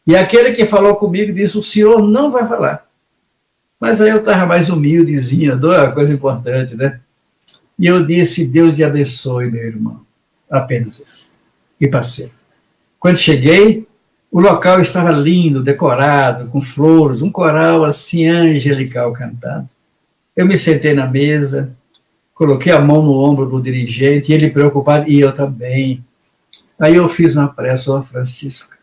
E 0.07 0.15
aquele 0.15 0.53
que 0.53 0.65
falou 0.65 0.97
comigo 0.97 1.33
disse: 1.33 1.59
O 1.59 1.63
senhor 1.63 2.01
não 2.01 2.31
vai 2.31 2.47
falar. 2.47 2.87
Mas 3.81 4.01
aí 4.01 4.11
eu 4.11 4.19
estava 4.19 4.47
mais 4.47 4.71
humildezinho, 4.71 5.57
uma 5.57 5.93
coisa 5.93 6.13
importante, 6.13 6.75
né? 6.75 7.01
E 7.79 7.87
eu 7.87 8.07
disse: 8.07 8.47
Deus 8.47 8.77
te 8.77 8.85
abençoe, 8.85 9.51
meu 9.51 9.65
irmão. 9.65 10.01
Apenas 10.51 10.99
isso. 11.01 11.35
E 11.81 11.89
passei. 11.89 12.31
Quando 12.99 13.17
cheguei, 13.17 13.87
o 14.31 14.41
local 14.41 14.81
estava 14.81 15.11
lindo, 15.11 15.63
decorado, 15.63 16.47
com 16.49 16.61
flores, 16.61 17.23
um 17.23 17.31
coral 17.31 17.85
assim 17.85 18.27
angelical 18.27 19.13
cantando. 19.13 19.69
Eu 20.35 20.47
me 20.47 20.57
sentei 20.57 20.95
na 20.95 21.07
mesa, 21.07 21.75
coloquei 22.35 22.73
a 22.73 22.81
mão 22.81 23.03
no 23.03 23.13
ombro 23.13 23.47
do 23.47 23.61
dirigente, 23.61 24.33
ele 24.33 24.51
preocupado, 24.51 25.09
e 25.09 25.21
eu 25.21 25.33
também. 25.33 26.05
Aí 26.79 26.97
eu 26.97 27.09
fiz 27.09 27.35
uma 27.35 27.49
prece, 27.49 27.89
ó 27.91 28.03
Francisco, 28.03 28.76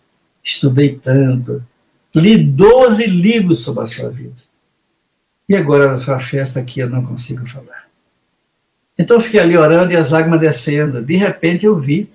estudei 0.44 1.00
tanto, 1.02 1.64
li 2.14 2.44
12 2.44 3.08
livros 3.08 3.60
sobre 3.60 3.84
a 3.84 3.88
sua 3.88 4.10
vida. 4.10 4.42
E 5.48 5.56
agora 5.56 5.92
na 5.92 5.98
sua 5.98 6.20
festa 6.20 6.60
aqui 6.60 6.80
eu 6.80 6.90
não 6.90 7.06
consigo 7.06 7.48
falar. 7.48 7.84
Então 8.98 9.18
eu 9.18 9.22
fiquei 9.22 9.40
ali 9.40 9.58
orando 9.58 9.92
e 9.92 9.96
as 9.96 10.10
lágrimas 10.10 10.40
descendo. 10.40 11.04
De 11.04 11.16
repente 11.16 11.66
eu 11.66 11.78
vi 11.78 12.10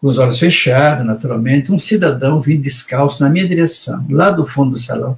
com 0.00 0.08
os 0.08 0.18
olhos 0.18 0.38
fechados, 0.38 1.06
naturalmente, 1.06 1.72
um 1.72 1.78
cidadão 1.78 2.40
vindo 2.40 2.62
descalço 2.62 3.22
na 3.22 3.30
minha 3.30 3.46
direção, 3.46 4.04
lá 4.10 4.30
do 4.30 4.44
fundo 4.44 4.72
do 4.72 4.78
salão. 4.78 5.16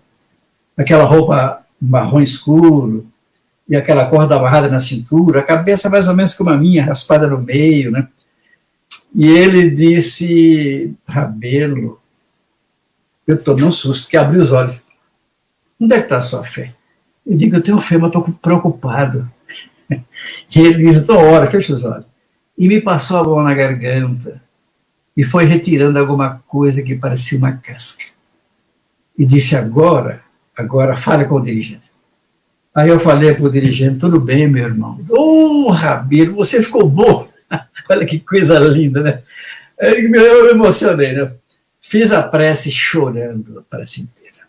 Aquela 0.77 1.05
roupa 1.05 1.65
marrom 1.81 2.21
escuro 2.21 3.07
e 3.67 3.77
aquela 3.77 4.07
corda 4.07 4.37
amarrada 4.37 4.69
na 4.69 4.79
cintura, 4.79 5.41
a 5.41 5.43
cabeça 5.43 5.89
mais 5.89 6.07
ou 6.07 6.15
menos 6.15 6.35
como 6.35 6.51
a 6.51 6.57
minha, 6.57 6.85
raspada 6.85 7.27
no 7.27 7.39
meio, 7.39 7.91
né? 7.91 8.07
E 9.15 9.27
ele 9.27 9.71
disse, 9.71 10.93
Rabelo, 11.09 11.99
eu 13.27 13.43
tomei 13.43 13.65
um 13.65 13.73
susto, 13.73 14.09
que 14.09 14.17
abri 14.17 14.39
os 14.39 14.53
olhos. 14.53 14.83
Onde 15.81 15.95
é 15.95 15.99
que 15.99 16.05
está 16.05 16.19
a 16.19 16.23
sua 16.23 16.45
fé? 16.45 16.75
Eu 17.27 17.37
digo, 17.37 17.57
eu 17.57 17.63
tenho 17.63 17.81
fé, 17.81 17.97
mas 17.97 18.09
estou 18.09 18.23
preocupado. 18.41 19.31
E 19.91 20.01
ele 20.61 20.85
disse, 20.85 21.01
estou 21.01 21.17
hora, 21.17 21.51
fecha 21.51 21.73
os 21.73 21.85
olhos. 21.85 22.07
E 22.57 22.69
me 22.69 22.81
passou 22.81 23.19
a 23.19 23.25
mão 23.25 23.43
na 23.43 23.55
garganta 23.55 24.43
e 25.17 25.23
foi 25.23 25.45
retirando 25.45 25.99
alguma 25.99 26.43
coisa 26.47 26.83
que 26.83 26.95
parecia 26.95 27.39
uma 27.39 27.53
casca. 27.53 28.05
E 29.17 29.25
disse, 29.25 29.57
agora, 29.57 30.23
agora 30.57 30.97
fale 30.97 31.25
com 31.25 31.37
o 31.37 31.43
dirigente. 31.43 31.93
Aí 32.75 32.89
eu 32.89 32.99
falei 32.99 33.33
para 33.35 33.45
o 33.45 33.51
dirigente, 33.51 34.01
tudo 34.01 34.21
bem, 34.21 34.49
meu 34.49 34.65
irmão. 34.65 35.01
Ô, 35.09 35.67
oh, 35.67 35.71
Rabiro, 35.71 36.35
você 36.35 36.63
ficou 36.63 36.89
bom. 36.89 37.29
Olha 37.89 38.05
que 38.05 38.19
coisa 38.19 38.59
linda, 38.59 39.03
né? 39.03 39.23
Eu 39.79 40.11
me 40.11 40.19
emocionei, 40.51 41.13
né? 41.13 41.33
Fiz 41.95 42.11
a 42.11 42.25
prece 42.25 42.73
chorando, 42.73 43.61
a 43.61 43.63
prece 43.63 44.03
inteira. 44.03 44.49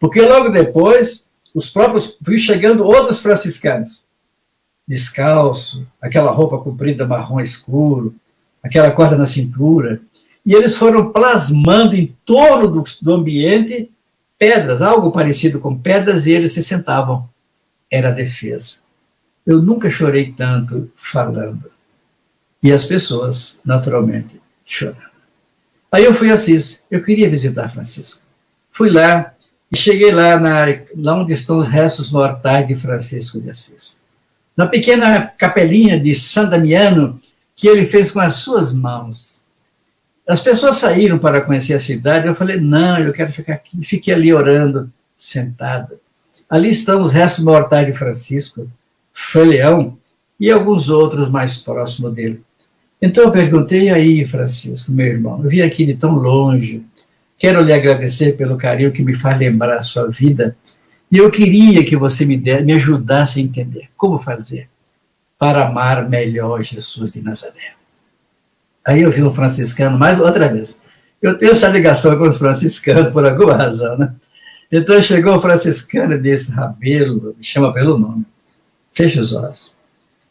Porque 0.00 0.18
logo 0.22 0.48
depois, 0.48 1.28
os 1.54 1.68
próprios, 1.68 2.16
vi 2.22 2.38
chegando 2.38 2.86
outros 2.86 3.20
franciscanos, 3.20 4.06
descalço, 4.88 5.86
aquela 6.00 6.30
roupa 6.30 6.56
comprida 6.56 7.06
marrom 7.06 7.38
escuro, 7.38 8.14
aquela 8.62 8.90
corda 8.90 9.14
na 9.14 9.26
cintura, 9.26 10.00
e 10.42 10.54
eles 10.54 10.78
foram 10.78 11.12
plasmando 11.12 11.94
em 11.94 12.16
torno 12.24 12.66
do, 12.66 12.82
do 13.02 13.14
ambiente 13.14 13.92
pedras, 14.38 14.80
algo 14.80 15.12
parecido 15.12 15.60
com 15.60 15.76
pedras, 15.76 16.24
e 16.24 16.32
eles 16.32 16.54
se 16.54 16.64
sentavam. 16.64 17.28
Era 17.90 18.08
a 18.08 18.12
defesa. 18.12 18.78
Eu 19.44 19.60
nunca 19.60 19.90
chorei 19.90 20.32
tanto 20.32 20.90
falando. 20.96 21.70
E 22.62 22.72
as 22.72 22.86
pessoas, 22.86 23.60
naturalmente, 23.62 24.40
chorando. 24.64 25.05
Aí 25.90 26.04
eu 26.04 26.14
fui 26.14 26.30
a 26.30 26.34
Assis. 26.34 26.82
Eu 26.90 27.02
queria 27.02 27.30
visitar 27.30 27.70
Francisco. 27.70 28.22
Fui 28.70 28.90
lá 28.90 29.32
e 29.72 29.76
cheguei 29.76 30.12
lá, 30.12 30.38
na, 30.38 30.64
lá 30.96 31.14
onde 31.20 31.32
estão 31.32 31.58
os 31.58 31.68
restos 31.68 32.10
mortais 32.10 32.66
de 32.66 32.74
Francisco 32.74 33.40
de 33.40 33.50
Assis. 33.50 34.00
Na 34.56 34.66
pequena 34.66 35.26
capelinha 35.26 35.98
de 35.98 36.14
San 36.14 36.48
Damiano, 36.48 37.20
que 37.54 37.68
ele 37.68 37.86
fez 37.86 38.10
com 38.10 38.20
as 38.20 38.34
suas 38.34 38.74
mãos. 38.74 39.44
As 40.28 40.40
pessoas 40.40 40.76
saíram 40.76 41.18
para 41.18 41.40
conhecer 41.40 41.74
a 41.74 41.78
cidade. 41.78 42.26
Eu 42.26 42.34
falei: 42.34 42.60
não, 42.60 42.98
eu 42.98 43.12
quero 43.12 43.32
ficar 43.32 43.54
aqui. 43.54 43.82
Fiquei 43.84 44.12
ali 44.12 44.32
orando, 44.32 44.92
sentada. 45.16 45.98
Ali 46.48 46.68
estão 46.68 47.00
os 47.00 47.12
restos 47.12 47.44
mortais 47.44 47.86
de 47.86 47.92
Francisco, 47.92 48.70
Frei 49.12 49.44
Leão 49.44 49.98
e 50.38 50.50
alguns 50.50 50.88
outros 50.88 51.30
mais 51.30 51.58
próximos 51.58 52.14
dele. 52.14 52.42
Então 53.00 53.24
eu 53.24 53.30
perguntei 53.30 53.90
aí, 53.90 54.24
Francisco, 54.24 54.90
meu 54.90 55.06
irmão, 55.06 55.42
eu 55.42 55.50
vim 55.50 55.60
aqui 55.60 55.84
de 55.84 55.94
tão 55.94 56.14
longe, 56.14 56.84
quero 57.36 57.60
lhe 57.60 57.72
agradecer 57.72 58.36
pelo 58.36 58.56
carinho 58.56 58.92
que 58.92 59.02
me 59.02 59.14
faz 59.14 59.38
lembrar 59.38 59.76
a 59.76 59.82
sua 59.82 60.08
vida, 60.10 60.56
e 61.12 61.18
eu 61.18 61.30
queria 61.30 61.84
que 61.84 61.96
você 61.96 62.24
me, 62.24 62.36
der, 62.36 62.64
me 62.64 62.72
ajudasse 62.72 63.38
a 63.38 63.42
entender 63.42 63.90
como 63.96 64.18
fazer 64.18 64.68
para 65.38 65.66
amar 65.66 66.08
melhor 66.08 66.62
Jesus 66.62 67.10
de 67.10 67.22
Nazaré. 67.22 67.74
Aí 68.86 69.02
eu 69.02 69.10
vi 69.10 69.22
um 69.22 69.32
franciscano, 69.32 69.98
mais 69.98 70.18
outra 70.18 70.48
vez. 70.48 70.78
Eu 71.20 71.36
tenho 71.36 71.52
essa 71.52 71.68
ligação 71.68 72.16
com 72.16 72.24
os 72.26 72.38
franciscanos 72.38 73.10
por 73.10 73.26
alguma 73.26 73.54
razão, 73.54 73.98
né? 73.98 74.14
Então 74.72 75.00
chegou 75.02 75.36
o 75.36 75.40
franciscano 75.40 76.18
desse 76.20 76.50
Rabelo, 76.52 77.34
me 77.36 77.44
chama 77.44 77.72
pelo 77.72 77.98
nome, 77.98 78.24
fecha 78.92 79.20
os 79.20 79.32
olhos 79.32 79.75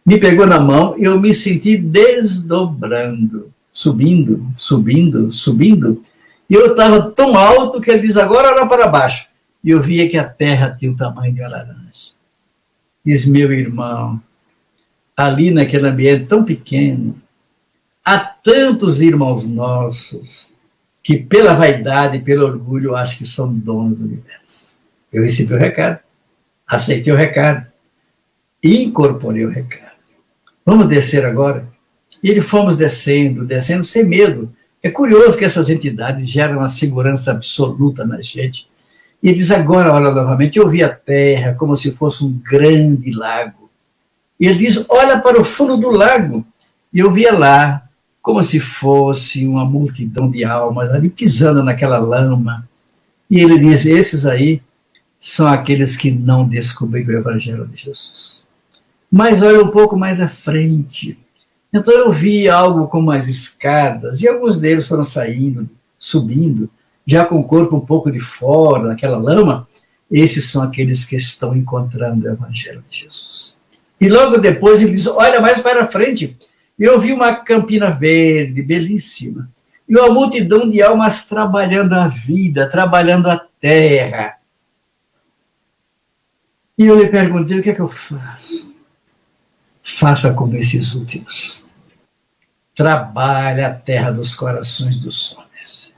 me 0.05 0.19
pegou 0.19 0.45
na 0.45 0.59
mão 0.59 0.95
e 0.97 1.03
eu 1.03 1.19
me 1.19 1.33
senti 1.33 1.77
desdobrando, 1.77 3.51
subindo, 3.71 4.51
subindo, 4.53 5.31
subindo. 5.31 6.01
E 6.49 6.53
eu 6.53 6.67
estava 6.67 7.11
tão 7.11 7.35
alto 7.35 7.81
que 7.81 7.89
ele 7.89 8.03
diz: 8.03 8.15
agora 8.15 8.53
olha 8.53 8.67
para 8.67 8.87
baixo. 8.87 9.27
E 9.63 9.71
eu 9.71 9.81
via 9.81 10.07
que 10.07 10.17
a 10.17 10.23
terra 10.23 10.75
tinha 10.77 10.91
o 10.91 10.95
tamanho 10.95 11.33
de 11.33 11.41
uma 11.41 11.49
laranja. 11.49 12.13
Diz 13.03 13.25
meu 13.25 13.51
irmão, 13.51 14.21
ali 15.17 15.49
naquele 15.49 15.87
ambiente 15.87 16.25
tão 16.25 16.43
pequeno, 16.43 17.19
há 18.03 18.19
tantos 18.19 19.01
irmãos 19.01 19.47
nossos 19.47 20.53
que 21.01 21.17
pela 21.17 21.55
vaidade 21.55 22.17
e 22.17 22.21
pelo 22.21 22.45
orgulho 22.45 22.95
acham 22.95 23.17
que 23.17 23.25
são 23.25 23.53
donos 23.53 23.99
do 23.99 24.05
universo. 24.05 24.75
Eu 25.11 25.23
recebi 25.23 25.53
o 25.53 25.57
recado, 25.57 26.01
aceitei 26.67 27.13
o 27.13 27.15
recado, 27.15 27.65
incorporei 28.63 29.45
o 29.45 29.49
recado. 29.49 29.94
Vamos 30.65 30.88
descer 30.88 31.23
agora? 31.23 31.67
E 32.23 32.30
ele 32.30 32.41
fomos 32.41 32.75
descendo, 32.75 33.45
descendo 33.45 33.84
sem 33.84 34.04
medo. 34.04 34.51
É 34.82 34.89
curioso 34.89 35.38
que 35.38 35.45
essas 35.45 35.69
entidades 35.69 36.28
geram 36.28 36.58
uma 36.58 36.67
segurança 36.67 37.32
absoluta 37.32 38.04
na 38.04 38.19
gente. 38.19 38.67
E 39.21 39.30
ele 39.30 39.38
diz 39.38 39.51
agora, 39.51 39.93
olha 39.93 40.12
novamente, 40.12 40.58
eu 40.58 40.67
vi 40.67 40.82
a 40.82 40.89
terra 40.89 41.54
como 41.54 41.75
se 41.75 41.91
fosse 41.91 42.23
um 42.23 42.32
grande 42.32 43.12
lago. 43.12 43.69
E 44.39 44.47
ele 44.47 44.58
diz, 44.58 44.86
olha 44.89 45.19
para 45.19 45.39
o 45.39 45.43
fundo 45.43 45.78
do 45.78 45.91
lago. 45.91 46.43
E 46.91 46.99
eu 46.99 47.12
via 47.12 47.32
lá 47.32 47.88
como 48.19 48.41
se 48.41 48.60
fosse 48.60 49.45
uma 49.45 49.63
multidão 49.63 50.30
de 50.30 50.43
almas 50.43 50.91
ali 50.91 51.10
pisando 51.10 51.63
naquela 51.63 51.99
lama. 51.99 52.67
E 53.30 53.39
ele 53.39 53.60
diz, 53.60 53.86
esses 53.86 54.25
aí 54.25 54.63
são 55.19 55.47
aqueles 55.47 55.95
que 55.95 56.10
não 56.10 56.47
descobriram 56.47 57.13
o 57.13 57.17
Evangelho 57.17 57.67
de 57.67 57.84
Jesus 57.84 58.34
mas 59.11 59.41
olha 59.41 59.63
um 59.63 59.69
pouco 59.69 59.97
mais 59.97 60.19
à 60.21 60.27
frente. 60.27 61.17
Então 61.73 61.93
eu 61.93 62.11
vi 62.11 62.47
algo 62.47 62.87
como 62.87 63.11
as 63.11 63.27
escadas, 63.27 64.21
e 64.21 64.27
alguns 64.27 64.59
deles 64.59 64.87
foram 64.87 65.03
saindo, 65.03 65.69
subindo, 65.97 66.69
já 67.05 67.25
com 67.25 67.39
o 67.39 67.43
corpo 67.43 67.75
um 67.75 67.85
pouco 67.85 68.11
de 68.11 68.19
fora, 68.19 68.87
naquela 68.87 69.17
lama. 69.17 69.67
Esses 70.09 70.49
são 70.49 70.61
aqueles 70.61 71.03
que 71.03 71.15
estão 71.15 71.55
encontrando 71.55 72.25
o 72.25 72.29
Evangelho 72.29 72.83
de 72.89 73.01
Jesus. 73.01 73.57
E 73.99 74.07
logo 74.07 74.37
depois 74.37 74.81
ele 74.81 74.91
diz: 74.91 75.07
Olha 75.07 75.41
mais 75.41 75.59
para 75.59 75.87
frente. 75.87 76.37
Eu 76.77 76.99
vi 76.99 77.13
uma 77.13 77.35
campina 77.35 77.89
verde, 77.89 78.61
belíssima, 78.61 79.49
e 79.87 79.95
uma 79.97 80.09
multidão 80.09 80.69
de 80.69 80.81
almas 80.81 81.25
trabalhando 81.25 81.93
a 81.93 82.07
vida, 82.07 82.69
trabalhando 82.69 83.29
a 83.29 83.37
terra. 83.59 84.35
E 86.77 86.85
eu 86.85 86.99
lhe 86.99 87.07
perguntei: 87.07 87.59
o 87.59 87.63
que 87.63 87.69
é 87.69 87.73
que 87.73 87.81
eu 87.81 87.87
faço? 87.87 88.74
Faça 89.85 90.33
como 90.33 90.55
esses 90.55 90.95
últimos. 90.95 91.63
Trabalhe 92.73 93.63
a 93.63 93.73
terra 93.73 94.11
dos 94.11 94.35
corações 94.35 94.97
dos 94.97 95.37
homens. 95.37 95.93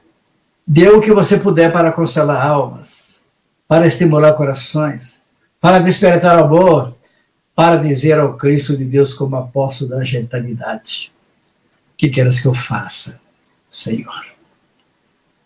Dê 0.67 0.89
o 0.89 0.99
que 0.99 1.13
você 1.13 1.39
puder 1.39 1.71
para 1.71 1.93
consolar 1.93 2.45
almas, 2.45 3.21
para 3.65 3.87
estimular 3.87 4.33
corações, 4.33 5.23
para 5.61 5.79
despertar 5.79 6.37
amor, 6.37 6.95
para 7.55 7.77
dizer 7.77 8.19
ao 8.19 8.35
Cristo 8.35 8.75
de 8.75 8.83
Deus 8.83 9.13
como 9.13 9.37
apóstolo 9.37 9.91
da 9.91 10.03
gentilidade. 10.03 11.11
Que 11.95 12.09
queres 12.09 12.41
que 12.41 12.47
eu 12.47 12.53
faça, 12.53 13.19
Senhor? 13.69 14.25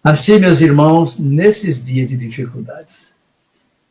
Assim, 0.04 0.39
meus 0.39 0.62
irmãos, 0.62 1.19
nesses 1.19 1.86
dias 1.86 2.10
de 2.10 2.17
dificuldades, 2.17 3.13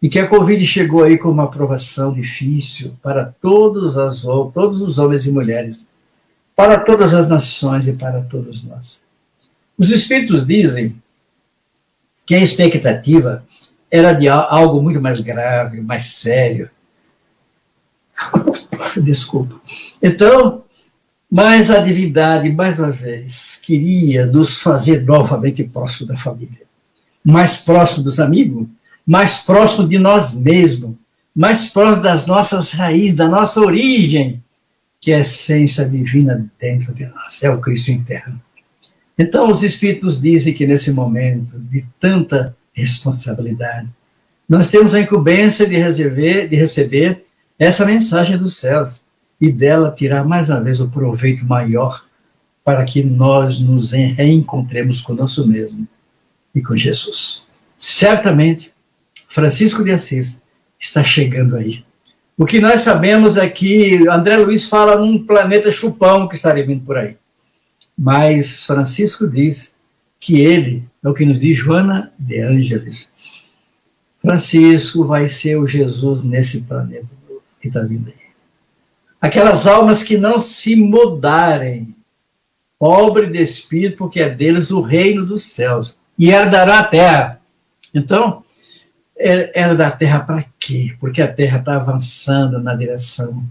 e 0.02 0.08
que 0.08 0.18
a 0.18 0.26
Covid 0.26 0.64
chegou 0.66 1.04
aí 1.04 1.18
com 1.18 1.30
uma 1.30 1.44
aprovação 1.44 2.12
difícil 2.12 2.96
para 3.02 3.26
todos, 3.26 3.98
as, 3.98 4.22
todos 4.22 4.80
os 4.80 4.98
homens 4.98 5.26
e 5.26 5.30
mulheres, 5.30 5.86
para 6.56 6.78
todas 6.78 7.12
as 7.12 7.28
nações 7.28 7.86
e 7.86 7.92
para 7.92 8.22
todos 8.22 8.64
nós. 8.64 9.02
Os 9.76 9.90
Espíritos 9.90 10.46
dizem 10.46 10.96
que 12.24 12.34
a 12.34 12.42
expectativa 12.42 13.44
era 13.90 14.12
de 14.12 14.28
algo 14.28 14.80
muito 14.80 15.00
mais 15.00 15.20
grave, 15.20 15.80
mais 15.80 16.04
sério. 16.04 16.70
Desculpa. 19.02 19.60
Então, 20.02 20.64
mas 21.30 21.70
a 21.70 21.78
divindade, 21.80 22.50
mais 22.50 22.78
uma 22.78 22.90
vez, 22.90 23.60
queria 23.62 24.26
nos 24.26 24.60
fazer 24.60 25.04
novamente 25.04 25.62
próximo 25.62 26.08
da 26.08 26.16
família, 26.16 26.62
mais 27.22 27.58
próximo 27.58 28.02
dos 28.02 28.18
amigos, 28.18 28.66
mais 29.10 29.40
próximo 29.40 29.88
de 29.88 29.98
nós 29.98 30.36
mesmos, 30.36 30.94
mais 31.34 31.68
próximo 31.68 32.04
das 32.04 32.28
nossas 32.28 32.70
raízes, 32.70 33.16
da 33.16 33.26
nossa 33.26 33.60
origem, 33.60 34.40
que 35.00 35.10
é 35.10 35.16
a 35.16 35.20
essência 35.20 35.84
divina 35.84 36.48
dentro 36.60 36.94
de 36.94 37.06
nós, 37.06 37.42
é 37.42 37.50
o 37.50 37.60
Cristo 37.60 37.90
interno. 37.90 38.40
Então, 39.18 39.50
os 39.50 39.64
Espíritos 39.64 40.22
dizem 40.22 40.54
que 40.54 40.64
nesse 40.64 40.92
momento 40.92 41.58
de 41.58 41.84
tanta 41.98 42.56
responsabilidade, 42.72 43.88
nós 44.48 44.68
temos 44.68 44.94
a 44.94 45.00
incumbência 45.00 45.66
de 45.66 45.76
receber, 45.76 46.48
de 46.48 46.54
receber 46.54 47.24
essa 47.58 47.84
mensagem 47.84 48.38
dos 48.38 48.58
céus 48.58 49.02
e 49.40 49.50
dela 49.50 49.90
tirar 49.90 50.24
mais 50.24 50.48
uma 50.48 50.60
vez 50.60 50.80
o 50.80 50.88
proveito 50.88 51.44
maior 51.44 52.06
para 52.62 52.84
que 52.84 53.02
nós 53.02 53.58
nos 53.58 53.90
reencontremos 53.90 55.00
conosco 55.00 55.44
mesmo 55.44 55.84
e 56.54 56.62
com 56.62 56.76
Jesus. 56.76 57.42
Certamente, 57.76 58.69
Francisco 59.30 59.84
de 59.84 59.92
Assis 59.92 60.42
está 60.76 61.04
chegando 61.04 61.56
aí. 61.56 61.84
O 62.36 62.44
que 62.44 62.60
nós 62.60 62.80
sabemos 62.80 63.36
é 63.36 63.48
que 63.48 64.08
André 64.08 64.36
Luiz 64.36 64.68
fala 64.68 64.96
num 64.96 65.24
planeta 65.24 65.70
chupão 65.70 66.26
que 66.26 66.34
estaria 66.34 66.66
vindo 66.66 66.84
por 66.84 66.98
aí. 66.98 67.16
Mas 67.96 68.64
Francisco 68.64 69.28
diz 69.28 69.72
que 70.18 70.40
ele, 70.40 70.84
é 71.02 71.08
o 71.08 71.14
que 71.14 71.24
nos 71.24 71.38
diz 71.38 71.56
Joana 71.56 72.12
de 72.18 72.40
Ângeles, 72.40 73.12
Francisco 74.20 75.04
vai 75.04 75.28
ser 75.28 75.56
o 75.58 75.66
Jesus 75.66 76.24
nesse 76.24 76.62
planeta 76.62 77.08
que 77.60 77.68
está 77.68 77.82
vindo 77.82 78.08
aí. 78.08 78.30
Aquelas 79.20 79.68
almas 79.68 80.02
que 80.02 80.18
não 80.18 80.40
se 80.40 80.74
mudarem, 80.74 81.94
pobre 82.78 83.28
de 83.28 83.40
espírito, 83.40 83.98
porque 83.98 84.18
é 84.18 84.28
deles 84.28 84.72
o 84.72 84.80
reino 84.80 85.24
dos 85.24 85.44
céus, 85.44 86.00
e 86.18 86.30
herdará 86.30 86.80
a 86.80 86.84
terra. 86.84 87.40
Então, 87.94 88.42
era 89.20 89.74
da 89.74 89.90
terra 89.90 90.20
para 90.20 90.44
quê? 90.58 90.96
Porque 90.98 91.20
a 91.20 91.30
terra 91.30 91.58
está 91.58 91.76
avançando 91.76 92.58
na 92.58 92.74
direção 92.74 93.44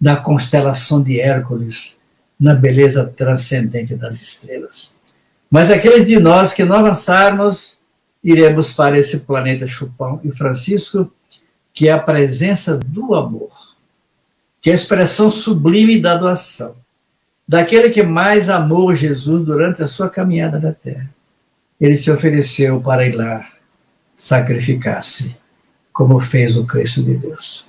da 0.00 0.16
constelação 0.16 1.00
de 1.00 1.20
Hércules, 1.20 2.00
na 2.38 2.54
beleza 2.54 3.06
transcendente 3.06 3.94
das 3.94 4.20
estrelas. 4.20 4.98
Mas 5.48 5.70
aqueles 5.70 6.04
de 6.04 6.18
nós 6.18 6.52
que 6.52 6.64
não 6.64 6.76
avançarmos, 6.76 7.80
iremos 8.24 8.72
para 8.72 8.98
esse 8.98 9.20
planeta 9.20 9.64
Chupão 9.64 10.20
e 10.24 10.32
Francisco, 10.32 11.12
que 11.72 11.88
é 11.88 11.92
a 11.92 12.00
presença 12.00 12.76
do 12.76 13.14
amor, 13.14 13.52
que 14.60 14.70
é 14.70 14.72
a 14.72 14.74
expressão 14.74 15.30
sublime 15.30 16.00
da 16.00 16.16
doação, 16.16 16.74
daquele 17.46 17.90
que 17.90 18.02
mais 18.02 18.48
amou 18.48 18.92
Jesus 18.92 19.44
durante 19.44 19.82
a 19.82 19.86
sua 19.86 20.10
caminhada 20.10 20.58
na 20.58 20.72
terra. 20.72 21.08
Ele 21.80 21.94
se 21.94 22.10
ofereceu 22.10 22.80
para 22.80 23.06
ir 23.06 23.12
lá 23.12 23.52
sacrificar-se, 24.14 25.36
como 25.92 26.20
fez 26.20 26.56
o 26.56 26.64
Cristo 26.64 27.02
de 27.02 27.16
Deus. 27.16 27.66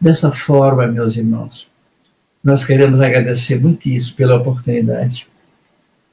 Dessa 0.00 0.32
forma, 0.32 0.86
meus 0.86 1.16
irmãos, 1.16 1.70
nós 2.42 2.64
queremos 2.64 3.00
agradecer 3.00 3.60
muitíssimo 3.60 4.16
pela 4.16 4.36
oportunidade 4.36 5.28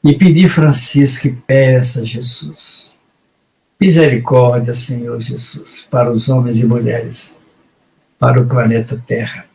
e 0.04 0.13
pedir 0.13 0.48
Francisco 0.48 1.24
que 1.24 1.36
peça 1.36 2.06
Jesus. 2.06 3.00
Misericórdia, 3.80 4.74
Senhor 4.74 5.19
Jesus, 5.19 5.88
para 5.89 6.12
os 6.12 6.30
homens 6.30 6.58
e 6.60 6.65
mulheres, 6.65 7.38
para 8.19 8.39
o 8.39 8.45
planeta 8.45 9.02
Terra, 9.08 9.45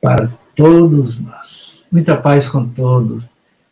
para 0.00 0.32
todos 0.54 1.20
nós. 1.20 1.86
Muita 1.90 2.16
paz 2.16 2.48
com 2.48 2.68
todos. 2.68 3.28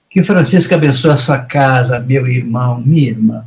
Que 0.08 0.22
Francisco 0.22 0.74
abençoe 0.74 1.10
a 1.10 1.16
sua 1.16 1.38
casa, 1.38 1.98
meu 1.98 2.26
irmão, 2.26 2.80
minha 2.80 3.10
irmã. 3.10 3.44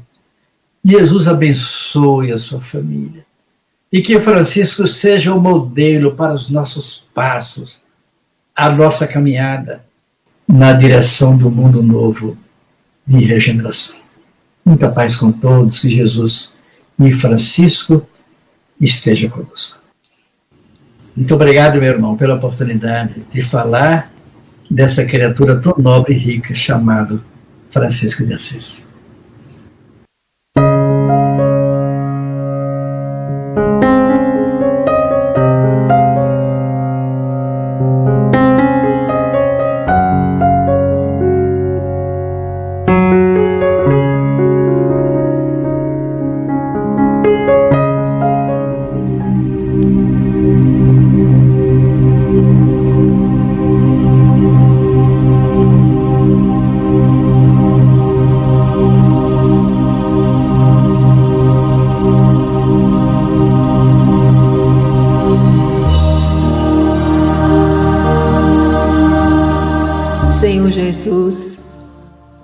Jesus 0.83 1.27
abençoe 1.27 2.31
a 2.31 2.37
sua 2.37 2.61
família. 2.61 3.25
E 3.91 4.01
que 4.01 4.19
Francisco 4.19 4.85
seja 4.87 5.33
o 5.33 5.41
modelo 5.41 6.15
para 6.15 6.33
os 6.33 6.49
nossos 6.49 7.05
passos, 7.13 7.83
a 8.55 8.69
nossa 8.69 9.07
caminhada 9.07 9.83
na 10.47 10.73
direção 10.73 11.37
do 11.37 11.49
mundo 11.49 11.81
novo 11.81 12.37
de 13.05 13.19
regeneração. 13.19 14.01
Muita 14.63 14.89
paz 14.91 15.15
com 15.15 15.31
todos, 15.31 15.79
que 15.79 15.89
Jesus 15.89 16.55
e 16.99 17.11
Francisco 17.11 18.05
esteja 18.79 19.29
conosco. 19.29 19.79
Muito 21.15 21.33
obrigado, 21.33 21.79
meu 21.79 21.91
irmão, 21.91 22.15
pela 22.15 22.35
oportunidade 22.35 23.25
de 23.31 23.41
falar 23.41 24.11
dessa 24.69 25.05
criatura 25.05 25.59
tão 25.59 25.75
nobre 25.77 26.13
e 26.13 26.17
rica 26.17 26.53
chamado 26.53 27.23
Francisco 27.71 28.25
de 28.25 28.33
Assis. 28.33 28.88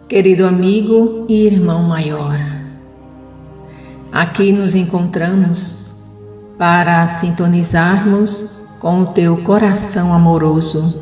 Querido 0.07 0.47
amigo 0.47 1.27
e 1.29 1.45
irmão 1.45 1.83
maior, 1.83 2.39
aqui 4.11 4.51
nos 4.51 4.73
encontramos 4.73 5.95
para 6.57 7.07
sintonizarmos 7.07 8.63
com 8.79 9.01
o 9.01 9.05
teu 9.05 9.37
coração 9.43 10.11
amoroso, 10.11 10.99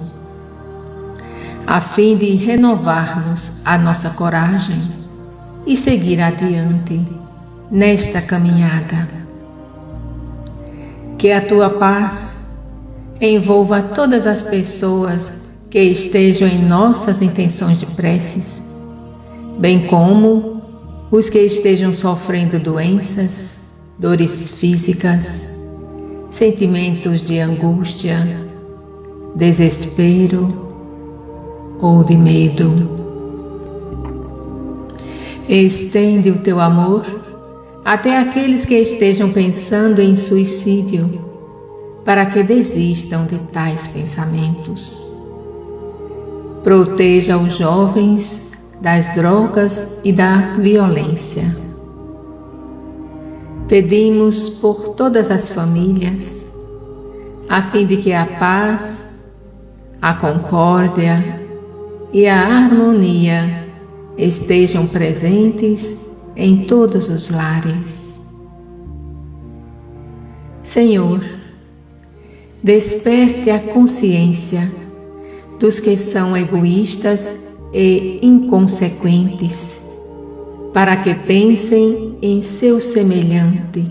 a 1.66 1.80
fim 1.80 2.18
de 2.18 2.36
renovarmos 2.36 3.62
a 3.64 3.78
nossa 3.78 4.10
coragem 4.10 4.82
e 5.66 5.78
seguir 5.78 6.20
adiante 6.20 7.06
nesta 7.72 8.22
caminhada. 8.22 9.08
Que 11.18 11.32
a 11.32 11.40
tua 11.40 11.70
paz 11.70 12.60
envolva 13.22 13.82
todas 13.82 14.28
as 14.28 14.44
pessoas 14.44 15.53
que 15.74 15.80
estejam 15.80 16.48
em 16.48 16.62
nossas 16.64 17.24
intenções 17.24 17.80
de 17.80 17.88
preces 17.88 18.80
bem 19.58 19.88
como 19.88 20.62
os 21.10 21.32
que 21.32 21.40
estejam 21.40 21.92
sofrendo 21.92 22.60
doenças, 22.60 23.96
dores 23.98 24.52
físicas, 24.52 25.66
sentimentos 26.30 27.24
de 27.24 27.40
angústia, 27.40 28.20
desespero 29.36 30.76
ou 31.82 32.04
de 32.04 32.18
medo. 32.18 32.72
Estende 35.50 36.30
o 36.30 36.38
teu 36.38 36.60
amor 36.60 37.04
até 37.84 38.20
aqueles 38.20 38.64
que 38.64 38.76
estejam 38.76 39.32
pensando 39.32 40.04
em 40.04 40.16
suicídio, 40.16 41.10
para 42.06 42.28
que 42.28 42.44
desistam 42.44 43.24
de 43.24 43.40
tais 43.40 43.88
pensamentos. 43.88 45.13
Proteja 46.64 47.38
os 47.38 47.58
jovens 47.58 48.78
das 48.82 49.14
drogas 49.14 50.02
e 50.04 50.14
da 50.14 50.56
violência. 50.58 51.44
Pedimos 53.68 54.50
por 54.50 54.90
todas 54.90 55.30
as 55.30 55.50
famílias, 55.50 56.64
a 57.50 57.62
fim 57.62 57.86
de 57.86 57.98
que 57.98 58.14
a 58.14 58.26
paz, 58.26 59.44
a 60.02 60.14
concórdia 60.14 61.42
e 62.14 62.28
a 62.28 62.40
harmonia 62.40 63.68
estejam 64.18 64.88
presentes 64.88 66.32
em 66.36 66.66
todos 66.66 67.10
os 67.10 67.30
lares. 67.30 68.36
Senhor, 70.62 71.22
desperte 72.64 73.50
a 73.50 73.60
consciência 73.60 74.83
dos 75.64 75.80
que 75.80 75.96
são 75.96 76.36
egoístas 76.36 77.56
e 77.74 78.20
inconsequentes, 78.22 79.98
para 80.74 80.98
que 80.98 81.16
pensem 81.16 82.18
em 82.22 82.42
seu 82.42 82.82
semelhante, 82.82 83.90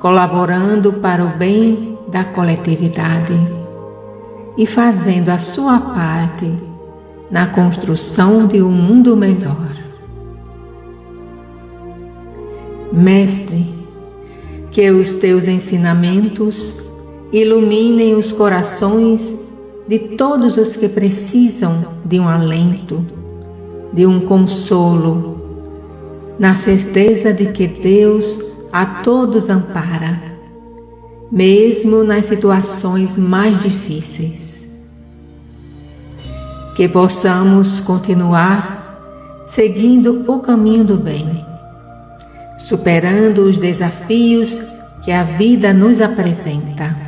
colaborando 0.00 0.94
para 0.94 1.24
o 1.24 1.38
bem 1.38 1.96
da 2.08 2.24
coletividade 2.24 3.32
e 4.58 4.66
fazendo 4.66 5.28
a 5.28 5.38
sua 5.38 5.78
parte 5.78 6.52
na 7.30 7.46
construção 7.46 8.48
de 8.48 8.60
um 8.60 8.72
mundo 8.72 9.16
melhor. 9.16 9.70
Mestre, 12.92 13.64
que 14.72 14.90
os 14.90 15.14
teus 15.14 15.46
ensinamentos 15.46 16.92
iluminem 17.30 18.16
os 18.16 18.32
corações 18.32 19.54
de 19.88 19.98
todos 19.98 20.56
os 20.56 20.76
que 20.76 20.88
precisam 20.88 21.86
de 22.04 22.18
um 22.18 22.28
alento, 22.28 23.06
de 23.92 24.04
um 24.04 24.20
consolo, 24.20 25.36
na 26.38 26.54
certeza 26.54 27.32
de 27.32 27.52
que 27.52 27.68
Deus 27.68 28.58
a 28.72 28.84
todos 28.84 29.48
ampara, 29.48 30.20
mesmo 31.30 32.02
nas 32.02 32.24
situações 32.24 33.16
mais 33.16 33.62
difíceis. 33.62 34.88
Que 36.74 36.88
possamos 36.88 37.80
continuar 37.80 39.44
seguindo 39.46 40.24
o 40.26 40.40
caminho 40.40 40.84
do 40.84 40.96
bem, 40.96 41.46
superando 42.58 43.42
os 43.42 43.56
desafios 43.56 44.60
que 45.02 45.12
a 45.12 45.22
vida 45.22 45.72
nos 45.72 46.00
apresenta 46.00 47.05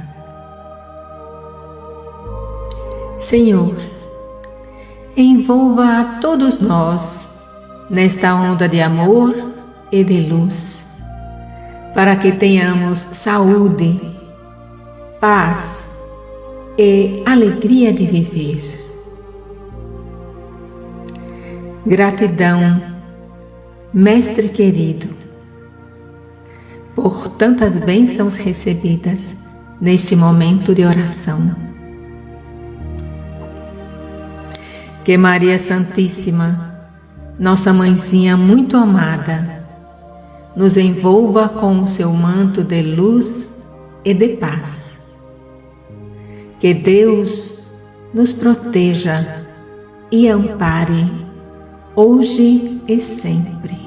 Senhor, 3.19 3.75
envolva 5.17 6.01
a 6.01 6.05
todos 6.21 6.61
nós 6.61 7.49
nesta 7.91 8.33
onda 8.33 8.69
de 8.69 8.81
amor 8.81 9.35
e 9.91 10.05
de 10.05 10.21
luz, 10.21 11.03
para 11.93 12.15
que 12.15 12.31
tenhamos 12.31 13.09
saúde, 13.11 14.01
paz 15.21 16.05
e 16.79 17.21
alegria 17.27 17.93
de 17.93 18.07
viver. 18.07 18.63
Gratidão, 21.85 22.81
Mestre 23.93 24.49
querido, 24.51 25.09
por 26.95 27.27
tantas 27.31 27.79
bênçãos 27.79 28.37
recebidas 28.37 29.57
neste 29.81 30.15
momento 30.15 30.73
de 30.73 30.85
oração. 30.85 31.68
Que 35.09 35.16
Maria 35.16 35.59
Santíssima, 35.59 36.87
nossa 37.38 37.73
mãezinha 37.73 38.37
muito 38.37 38.77
amada, 38.77 39.64
nos 40.55 40.77
envolva 40.77 41.49
com 41.49 41.81
o 41.81 41.87
seu 41.87 42.12
manto 42.12 42.62
de 42.62 42.83
luz 42.83 43.66
e 44.05 44.12
de 44.12 44.37
paz. 44.37 45.16
Que 46.61 46.75
Deus 46.75 47.71
nos 48.12 48.35
proteja 48.35 49.47
e 50.12 50.29
ampare 50.29 51.11
hoje 51.97 52.83
e 52.87 53.01
sempre. 53.01 53.79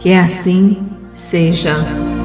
Que 0.00 0.14
assim 0.14 0.84
seja. 1.12 2.15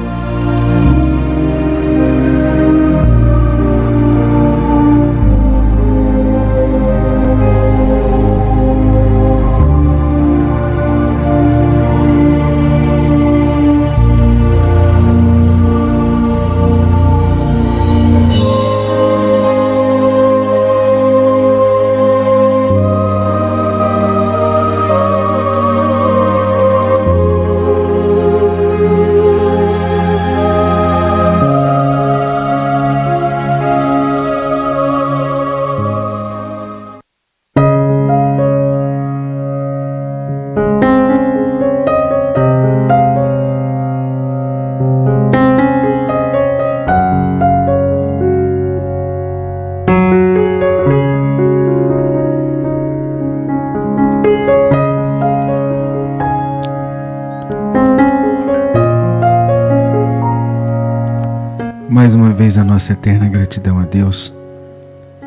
Mais 62.52 62.58
a 62.58 62.64
nossa 62.64 62.92
eterna 62.92 63.30
gratidão 63.30 63.78
a 63.78 63.86
Deus 63.86 64.30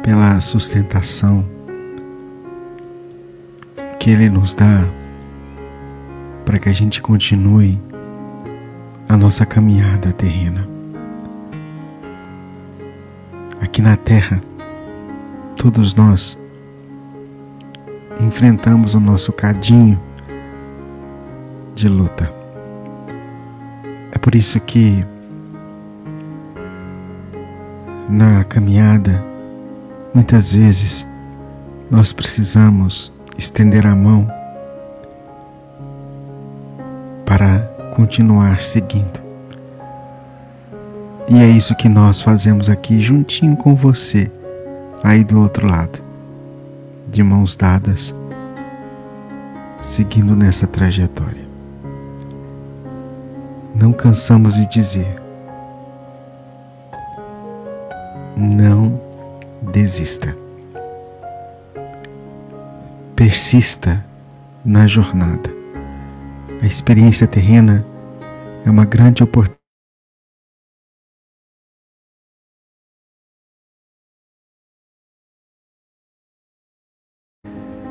pela 0.04 0.40
sustentação 0.42 1.44
que 4.00 4.12
Ele 4.12 4.30
nos 4.30 4.54
dá 4.54 4.88
para 6.46 6.60
que 6.60 6.70
a 6.70 6.72
gente 6.72 7.02
continue 7.02 7.82
a 9.10 9.18
nossa 9.18 9.44
caminhada 9.44 10.14
terrena. 10.14 10.70
Aqui 13.60 13.82
na 13.82 13.98
Terra, 13.98 14.40
todos 15.56 15.96
nós 15.96 16.38
enfrentamos 18.20 18.94
o 18.94 19.00
nosso 19.00 19.34
cadinho 19.34 20.00
de 21.74 21.90
luta. 21.90 22.32
É 24.12 24.20
por 24.20 24.36
isso 24.36 24.60
que 24.60 25.04
na 28.10 28.44
caminhada, 28.44 29.24
muitas 30.13 30.54
vezes 30.54 31.08
nós 31.89 32.13
precisamos 32.13 33.12
estender 33.38 33.86
a 33.86 33.96
mão 33.96 34.30
para 37.26 37.60
continuar 37.96 38.62
seguindo. 38.62 39.24
E 41.28 41.39
é 41.39 41.48
isso 41.48 41.76
que 41.76 41.89
nós 41.89 42.22
fazemos 42.22 42.70
aqui 42.70 43.02
juntinho 43.02 43.58
com 43.58 43.76
você, 43.76 44.32
aí 45.04 45.24
do 45.24 45.41
outro 45.41 45.68
lado, 45.68 46.04
de 47.08 47.24
mãos 47.24 47.56
dadas, 47.56 48.13
seguindo 49.82 50.36
nessa 50.36 50.68
trajetória. 50.68 51.46
Não 53.74 53.91
cansamos 53.91 54.54
de 54.54 54.68
dizer 54.68 55.25
não 58.36 59.00
desista. 59.71 60.38
Persista 63.15 64.06
na 64.63 64.88
jornada. 64.88 65.50
A 66.62 66.65
experiência 66.65 67.28
terrena 67.28 67.86
é 68.65 68.69
uma 68.69 68.86
grande 68.86 69.24
oportunidade. 69.24 69.56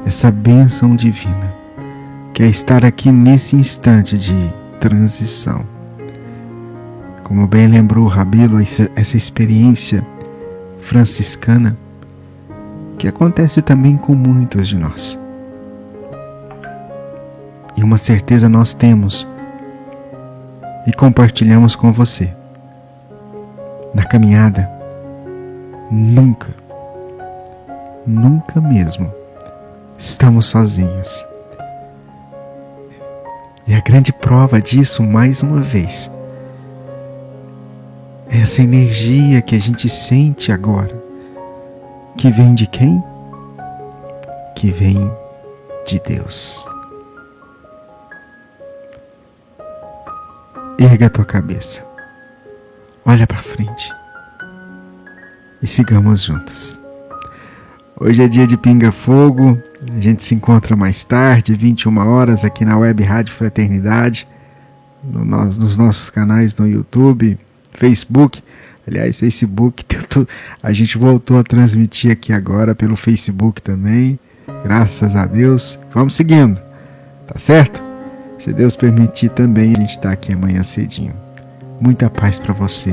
Essa 0.06 0.30
bênção 0.30 0.94
divina, 0.94 1.54
que 2.34 2.42
é 2.42 2.46
estar 2.46 2.84
aqui 2.84 3.10
nesse 3.10 3.56
instante 3.56 4.18
de 4.18 4.34
transição. 4.78 5.66
Como 7.24 7.46
bem 7.46 7.66
lembrou 7.66 8.04
o 8.04 8.08
Rabelo, 8.08 8.60
essa 8.60 9.16
experiência 9.16 10.02
franciscana 10.84 11.76
que 12.98 13.08
acontece 13.08 13.62
também 13.62 13.96
com 13.96 14.14
muitos 14.14 14.68
de 14.68 14.76
nós. 14.76 15.18
E 17.76 17.82
uma 17.82 17.96
certeza 17.96 18.48
nós 18.48 18.74
temos 18.74 19.26
e 20.86 20.92
compartilhamos 20.92 21.74
com 21.74 21.90
você. 21.90 22.32
Na 23.94 24.04
caminhada, 24.04 24.70
nunca, 25.90 26.48
nunca 28.06 28.60
mesmo 28.60 29.10
estamos 29.98 30.46
sozinhos. 30.46 31.26
E 33.66 33.74
a 33.74 33.80
grande 33.80 34.12
prova 34.12 34.60
disso, 34.60 35.02
mais 35.02 35.42
uma 35.42 35.60
vez, 35.60 36.10
essa 38.28 38.62
energia 38.62 39.42
que 39.42 39.54
a 39.54 39.60
gente 39.60 39.88
sente 39.88 40.50
agora, 40.50 41.02
que 42.16 42.30
vem 42.30 42.54
de 42.54 42.66
quem? 42.66 43.02
Que 44.56 44.70
vem 44.70 45.10
de 45.86 46.00
Deus. 46.00 46.66
Erga 50.78 51.06
a 51.06 51.10
tua 51.10 51.24
cabeça, 51.24 51.86
olha 53.04 53.26
para 53.26 53.42
frente 53.42 53.92
e 55.62 55.66
sigamos 55.66 56.22
juntos. 56.22 56.80
Hoje 57.98 58.22
é 58.22 58.28
dia 58.28 58.46
de 58.46 58.56
Pinga 58.56 58.90
Fogo, 58.90 59.56
a 59.96 60.00
gente 60.00 60.24
se 60.24 60.34
encontra 60.34 60.74
mais 60.74 61.04
tarde, 61.04 61.54
21 61.54 61.96
horas, 62.08 62.44
aqui 62.44 62.64
na 62.64 62.76
Web 62.76 63.02
Rádio 63.04 63.32
Fraternidade, 63.32 64.26
no, 65.02 65.24
nos 65.24 65.76
nossos 65.76 66.10
canais 66.10 66.56
no 66.56 66.66
YouTube, 66.66 67.38
Facebook. 67.74 68.42
Aliás, 68.86 69.20
Facebook, 69.20 69.84
a 70.62 70.72
gente 70.72 70.98
voltou 70.98 71.38
a 71.38 71.42
transmitir 71.42 72.12
aqui 72.12 72.32
agora 72.32 72.74
pelo 72.74 72.96
Facebook 72.96 73.62
também. 73.62 74.18
Graças 74.62 75.16
a 75.16 75.26
Deus. 75.26 75.78
Vamos 75.92 76.14
seguindo, 76.14 76.60
tá 77.26 77.38
certo? 77.38 77.82
Se 78.38 78.52
Deus 78.52 78.76
permitir 78.76 79.30
também, 79.30 79.72
a 79.76 79.80
gente 79.80 79.96
está 79.96 80.12
aqui 80.12 80.32
amanhã 80.32 80.62
cedinho. 80.62 81.14
Muita 81.80 82.10
paz 82.10 82.38
para 82.38 82.52
você. 82.52 82.92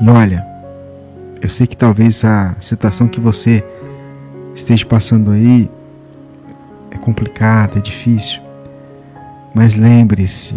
E 0.00 0.08
olha, 0.08 0.44
eu 1.40 1.48
sei 1.48 1.66
que 1.66 1.76
talvez 1.76 2.24
a 2.24 2.56
situação 2.60 3.06
que 3.06 3.20
você 3.20 3.64
esteja 4.54 4.84
passando 4.84 5.30
aí 5.30 5.70
é 6.90 6.98
complicada, 6.98 7.78
é 7.78 7.80
difícil. 7.80 8.40
Mas 9.54 9.76
lembre-se, 9.76 10.56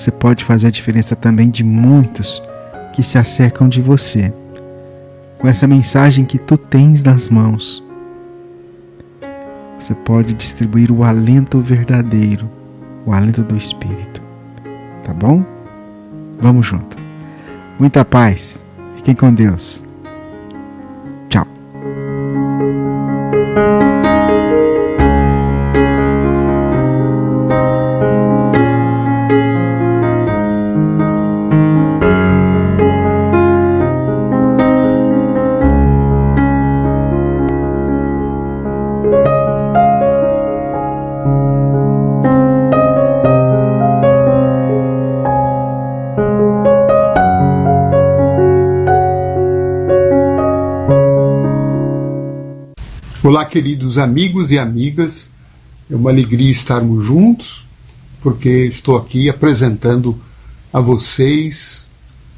você 0.00 0.10
pode 0.10 0.44
fazer 0.44 0.68
a 0.68 0.70
diferença 0.70 1.14
também 1.14 1.50
de 1.50 1.62
muitos 1.62 2.42
que 2.92 3.02
se 3.02 3.18
acercam 3.18 3.68
de 3.68 3.80
você. 3.80 4.32
com 5.38 5.48
essa 5.48 5.66
mensagem 5.66 6.26
que 6.26 6.38
tu 6.38 6.58
tens 6.58 7.02
nas 7.02 7.30
mãos. 7.30 7.82
Você 9.78 9.94
pode 9.94 10.34
distribuir 10.34 10.92
o 10.92 11.02
alento 11.02 11.58
verdadeiro, 11.60 12.46
o 13.06 13.12
alento 13.14 13.42
do 13.42 13.56
Espírito. 13.56 14.20
Tá 15.02 15.14
bom? 15.14 15.42
Vamos 16.38 16.66
junto. 16.66 16.94
Muita 17.78 18.04
paz. 18.04 18.62
Fiquem 18.96 19.14
com 19.14 19.32
Deus. 19.32 19.82
Tchau. 21.30 21.46
Olá, 53.30 53.44
queridos 53.44 53.96
amigos 53.96 54.50
e 54.50 54.58
amigas. 54.58 55.30
É 55.88 55.94
uma 55.94 56.10
alegria 56.10 56.50
estarmos 56.50 57.04
juntos, 57.04 57.64
porque 58.20 58.48
estou 58.48 58.96
aqui 58.96 59.28
apresentando 59.28 60.20
a 60.72 60.80
vocês 60.80 61.86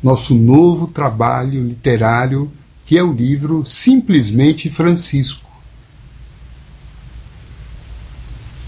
nosso 0.02 0.34
novo 0.34 0.86
trabalho 0.86 1.66
literário, 1.66 2.52
que 2.84 2.98
é 2.98 3.02
o 3.02 3.10
livro 3.10 3.64
Simplesmente 3.64 4.68
Francisco. 4.68 5.48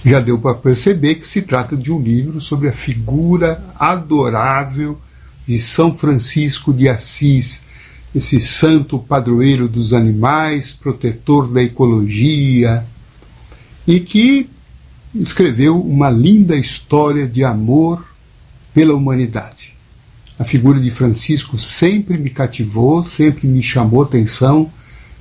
Já 0.02 0.18
deu 0.18 0.38
para 0.38 0.54
perceber 0.54 1.16
que 1.16 1.26
se 1.26 1.42
trata 1.42 1.76
de 1.76 1.92
um 1.92 2.00
livro 2.00 2.40
sobre 2.40 2.68
a 2.68 2.72
figura 2.72 3.62
adorável 3.78 4.98
de 5.46 5.60
São 5.60 5.94
Francisco 5.94 6.72
de 6.72 6.88
Assis, 6.88 7.63
esse 8.14 8.38
santo 8.38 8.98
padroeiro 8.98 9.68
dos 9.68 9.92
animais, 9.92 10.72
protetor 10.72 11.48
da 11.48 11.62
ecologia, 11.62 12.86
e 13.86 14.00
que 14.00 14.48
escreveu 15.14 15.80
uma 15.80 16.10
linda 16.10 16.56
história 16.56 17.26
de 17.26 17.44
amor 17.44 18.04
pela 18.72 18.94
humanidade. 18.94 19.74
A 20.38 20.44
figura 20.44 20.80
de 20.80 20.90
Francisco 20.90 21.58
sempre 21.58 22.18
me 22.18 22.30
cativou, 22.30 23.04
sempre 23.04 23.46
me 23.46 23.62
chamou 23.62 24.02
atenção, 24.02 24.70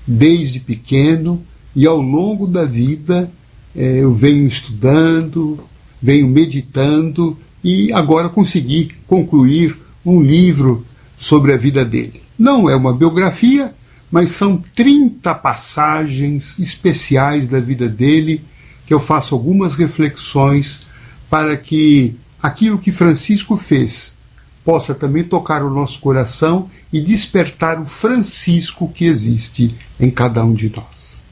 desde 0.06 0.60
pequeno, 0.60 1.44
e 1.76 1.86
ao 1.86 2.02
longo 2.02 2.46
da 2.46 2.66
vida 2.66 3.32
eh, 3.76 4.00
eu 4.00 4.14
venho 4.14 4.48
estudando, 4.48 5.60
venho 6.02 6.28
meditando 6.28 7.38
e 7.64 7.92
agora 7.94 8.30
consegui 8.30 8.90
concluir 9.08 9.78
um 10.06 10.22
livro 10.22 10.86
sobre 11.18 11.54
a 11.54 11.58
vida 11.58 11.86
dele. 11.86 12.22
Não 12.44 12.70
é 12.70 12.76
uma 12.76 12.92
biografia, 12.92 13.74
mas 14.12 14.32
são 14.32 14.62
30 14.76 15.34
passagens 15.36 16.60
especiais 16.60 17.48
da 17.48 17.62
vida 17.62 17.88
dele 17.88 18.44
que 18.86 18.94
eu 18.94 19.00
faço 19.00 19.34
algumas 19.34 19.76
reflexões 19.76 20.86
para 21.30 21.56
que 21.56 22.18
aquilo 22.42 22.78
que 22.78 22.92
Francisco 22.92 23.56
fez 23.56 24.14
possa 24.62 24.94
também 24.94 25.24
tocar 25.24 25.64
o 25.64 25.70
nosso 25.70 26.00
coração 26.00 26.70
e 26.92 27.00
despertar 27.00 27.80
o 27.80 27.86
Francisco 27.86 28.92
que 28.94 29.06
existe 29.06 29.74
em 29.98 30.12
cada 30.12 30.44
um 30.44 30.54
de 30.54 30.70
nós. 30.70 31.24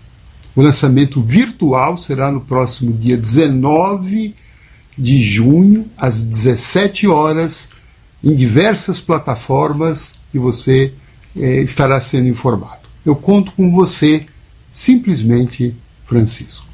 O 0.56 0.62
lançamento 0.62 1.21
virtual 1.21 1.97
será 1.97 2.32
no 2.32 2.39
próximo 2.39 2.93
dia 2.93 3.17
19 3.17 4.34
de 4.97 5.21
junho, 5.21 5.88
às 5.97 6.24
17 6.24 7.06
horas, 7.06 7.67
em 8.24 8.34
diversas 8.34 9.02
plataformas 9.02 10.13
que 10.32 10.39
você 10.39 10.93
é, 11.36 11.62
estará 11.62 12.00
sendo 12.00 12.28
informado. 12.28 12.82
Eu 13.06 13.15
conto 13.15 13.52
com 13.54 13.72
você, 13.72 14.26
simplesmente 14.72 15.76
Francisco. 16.06 16.65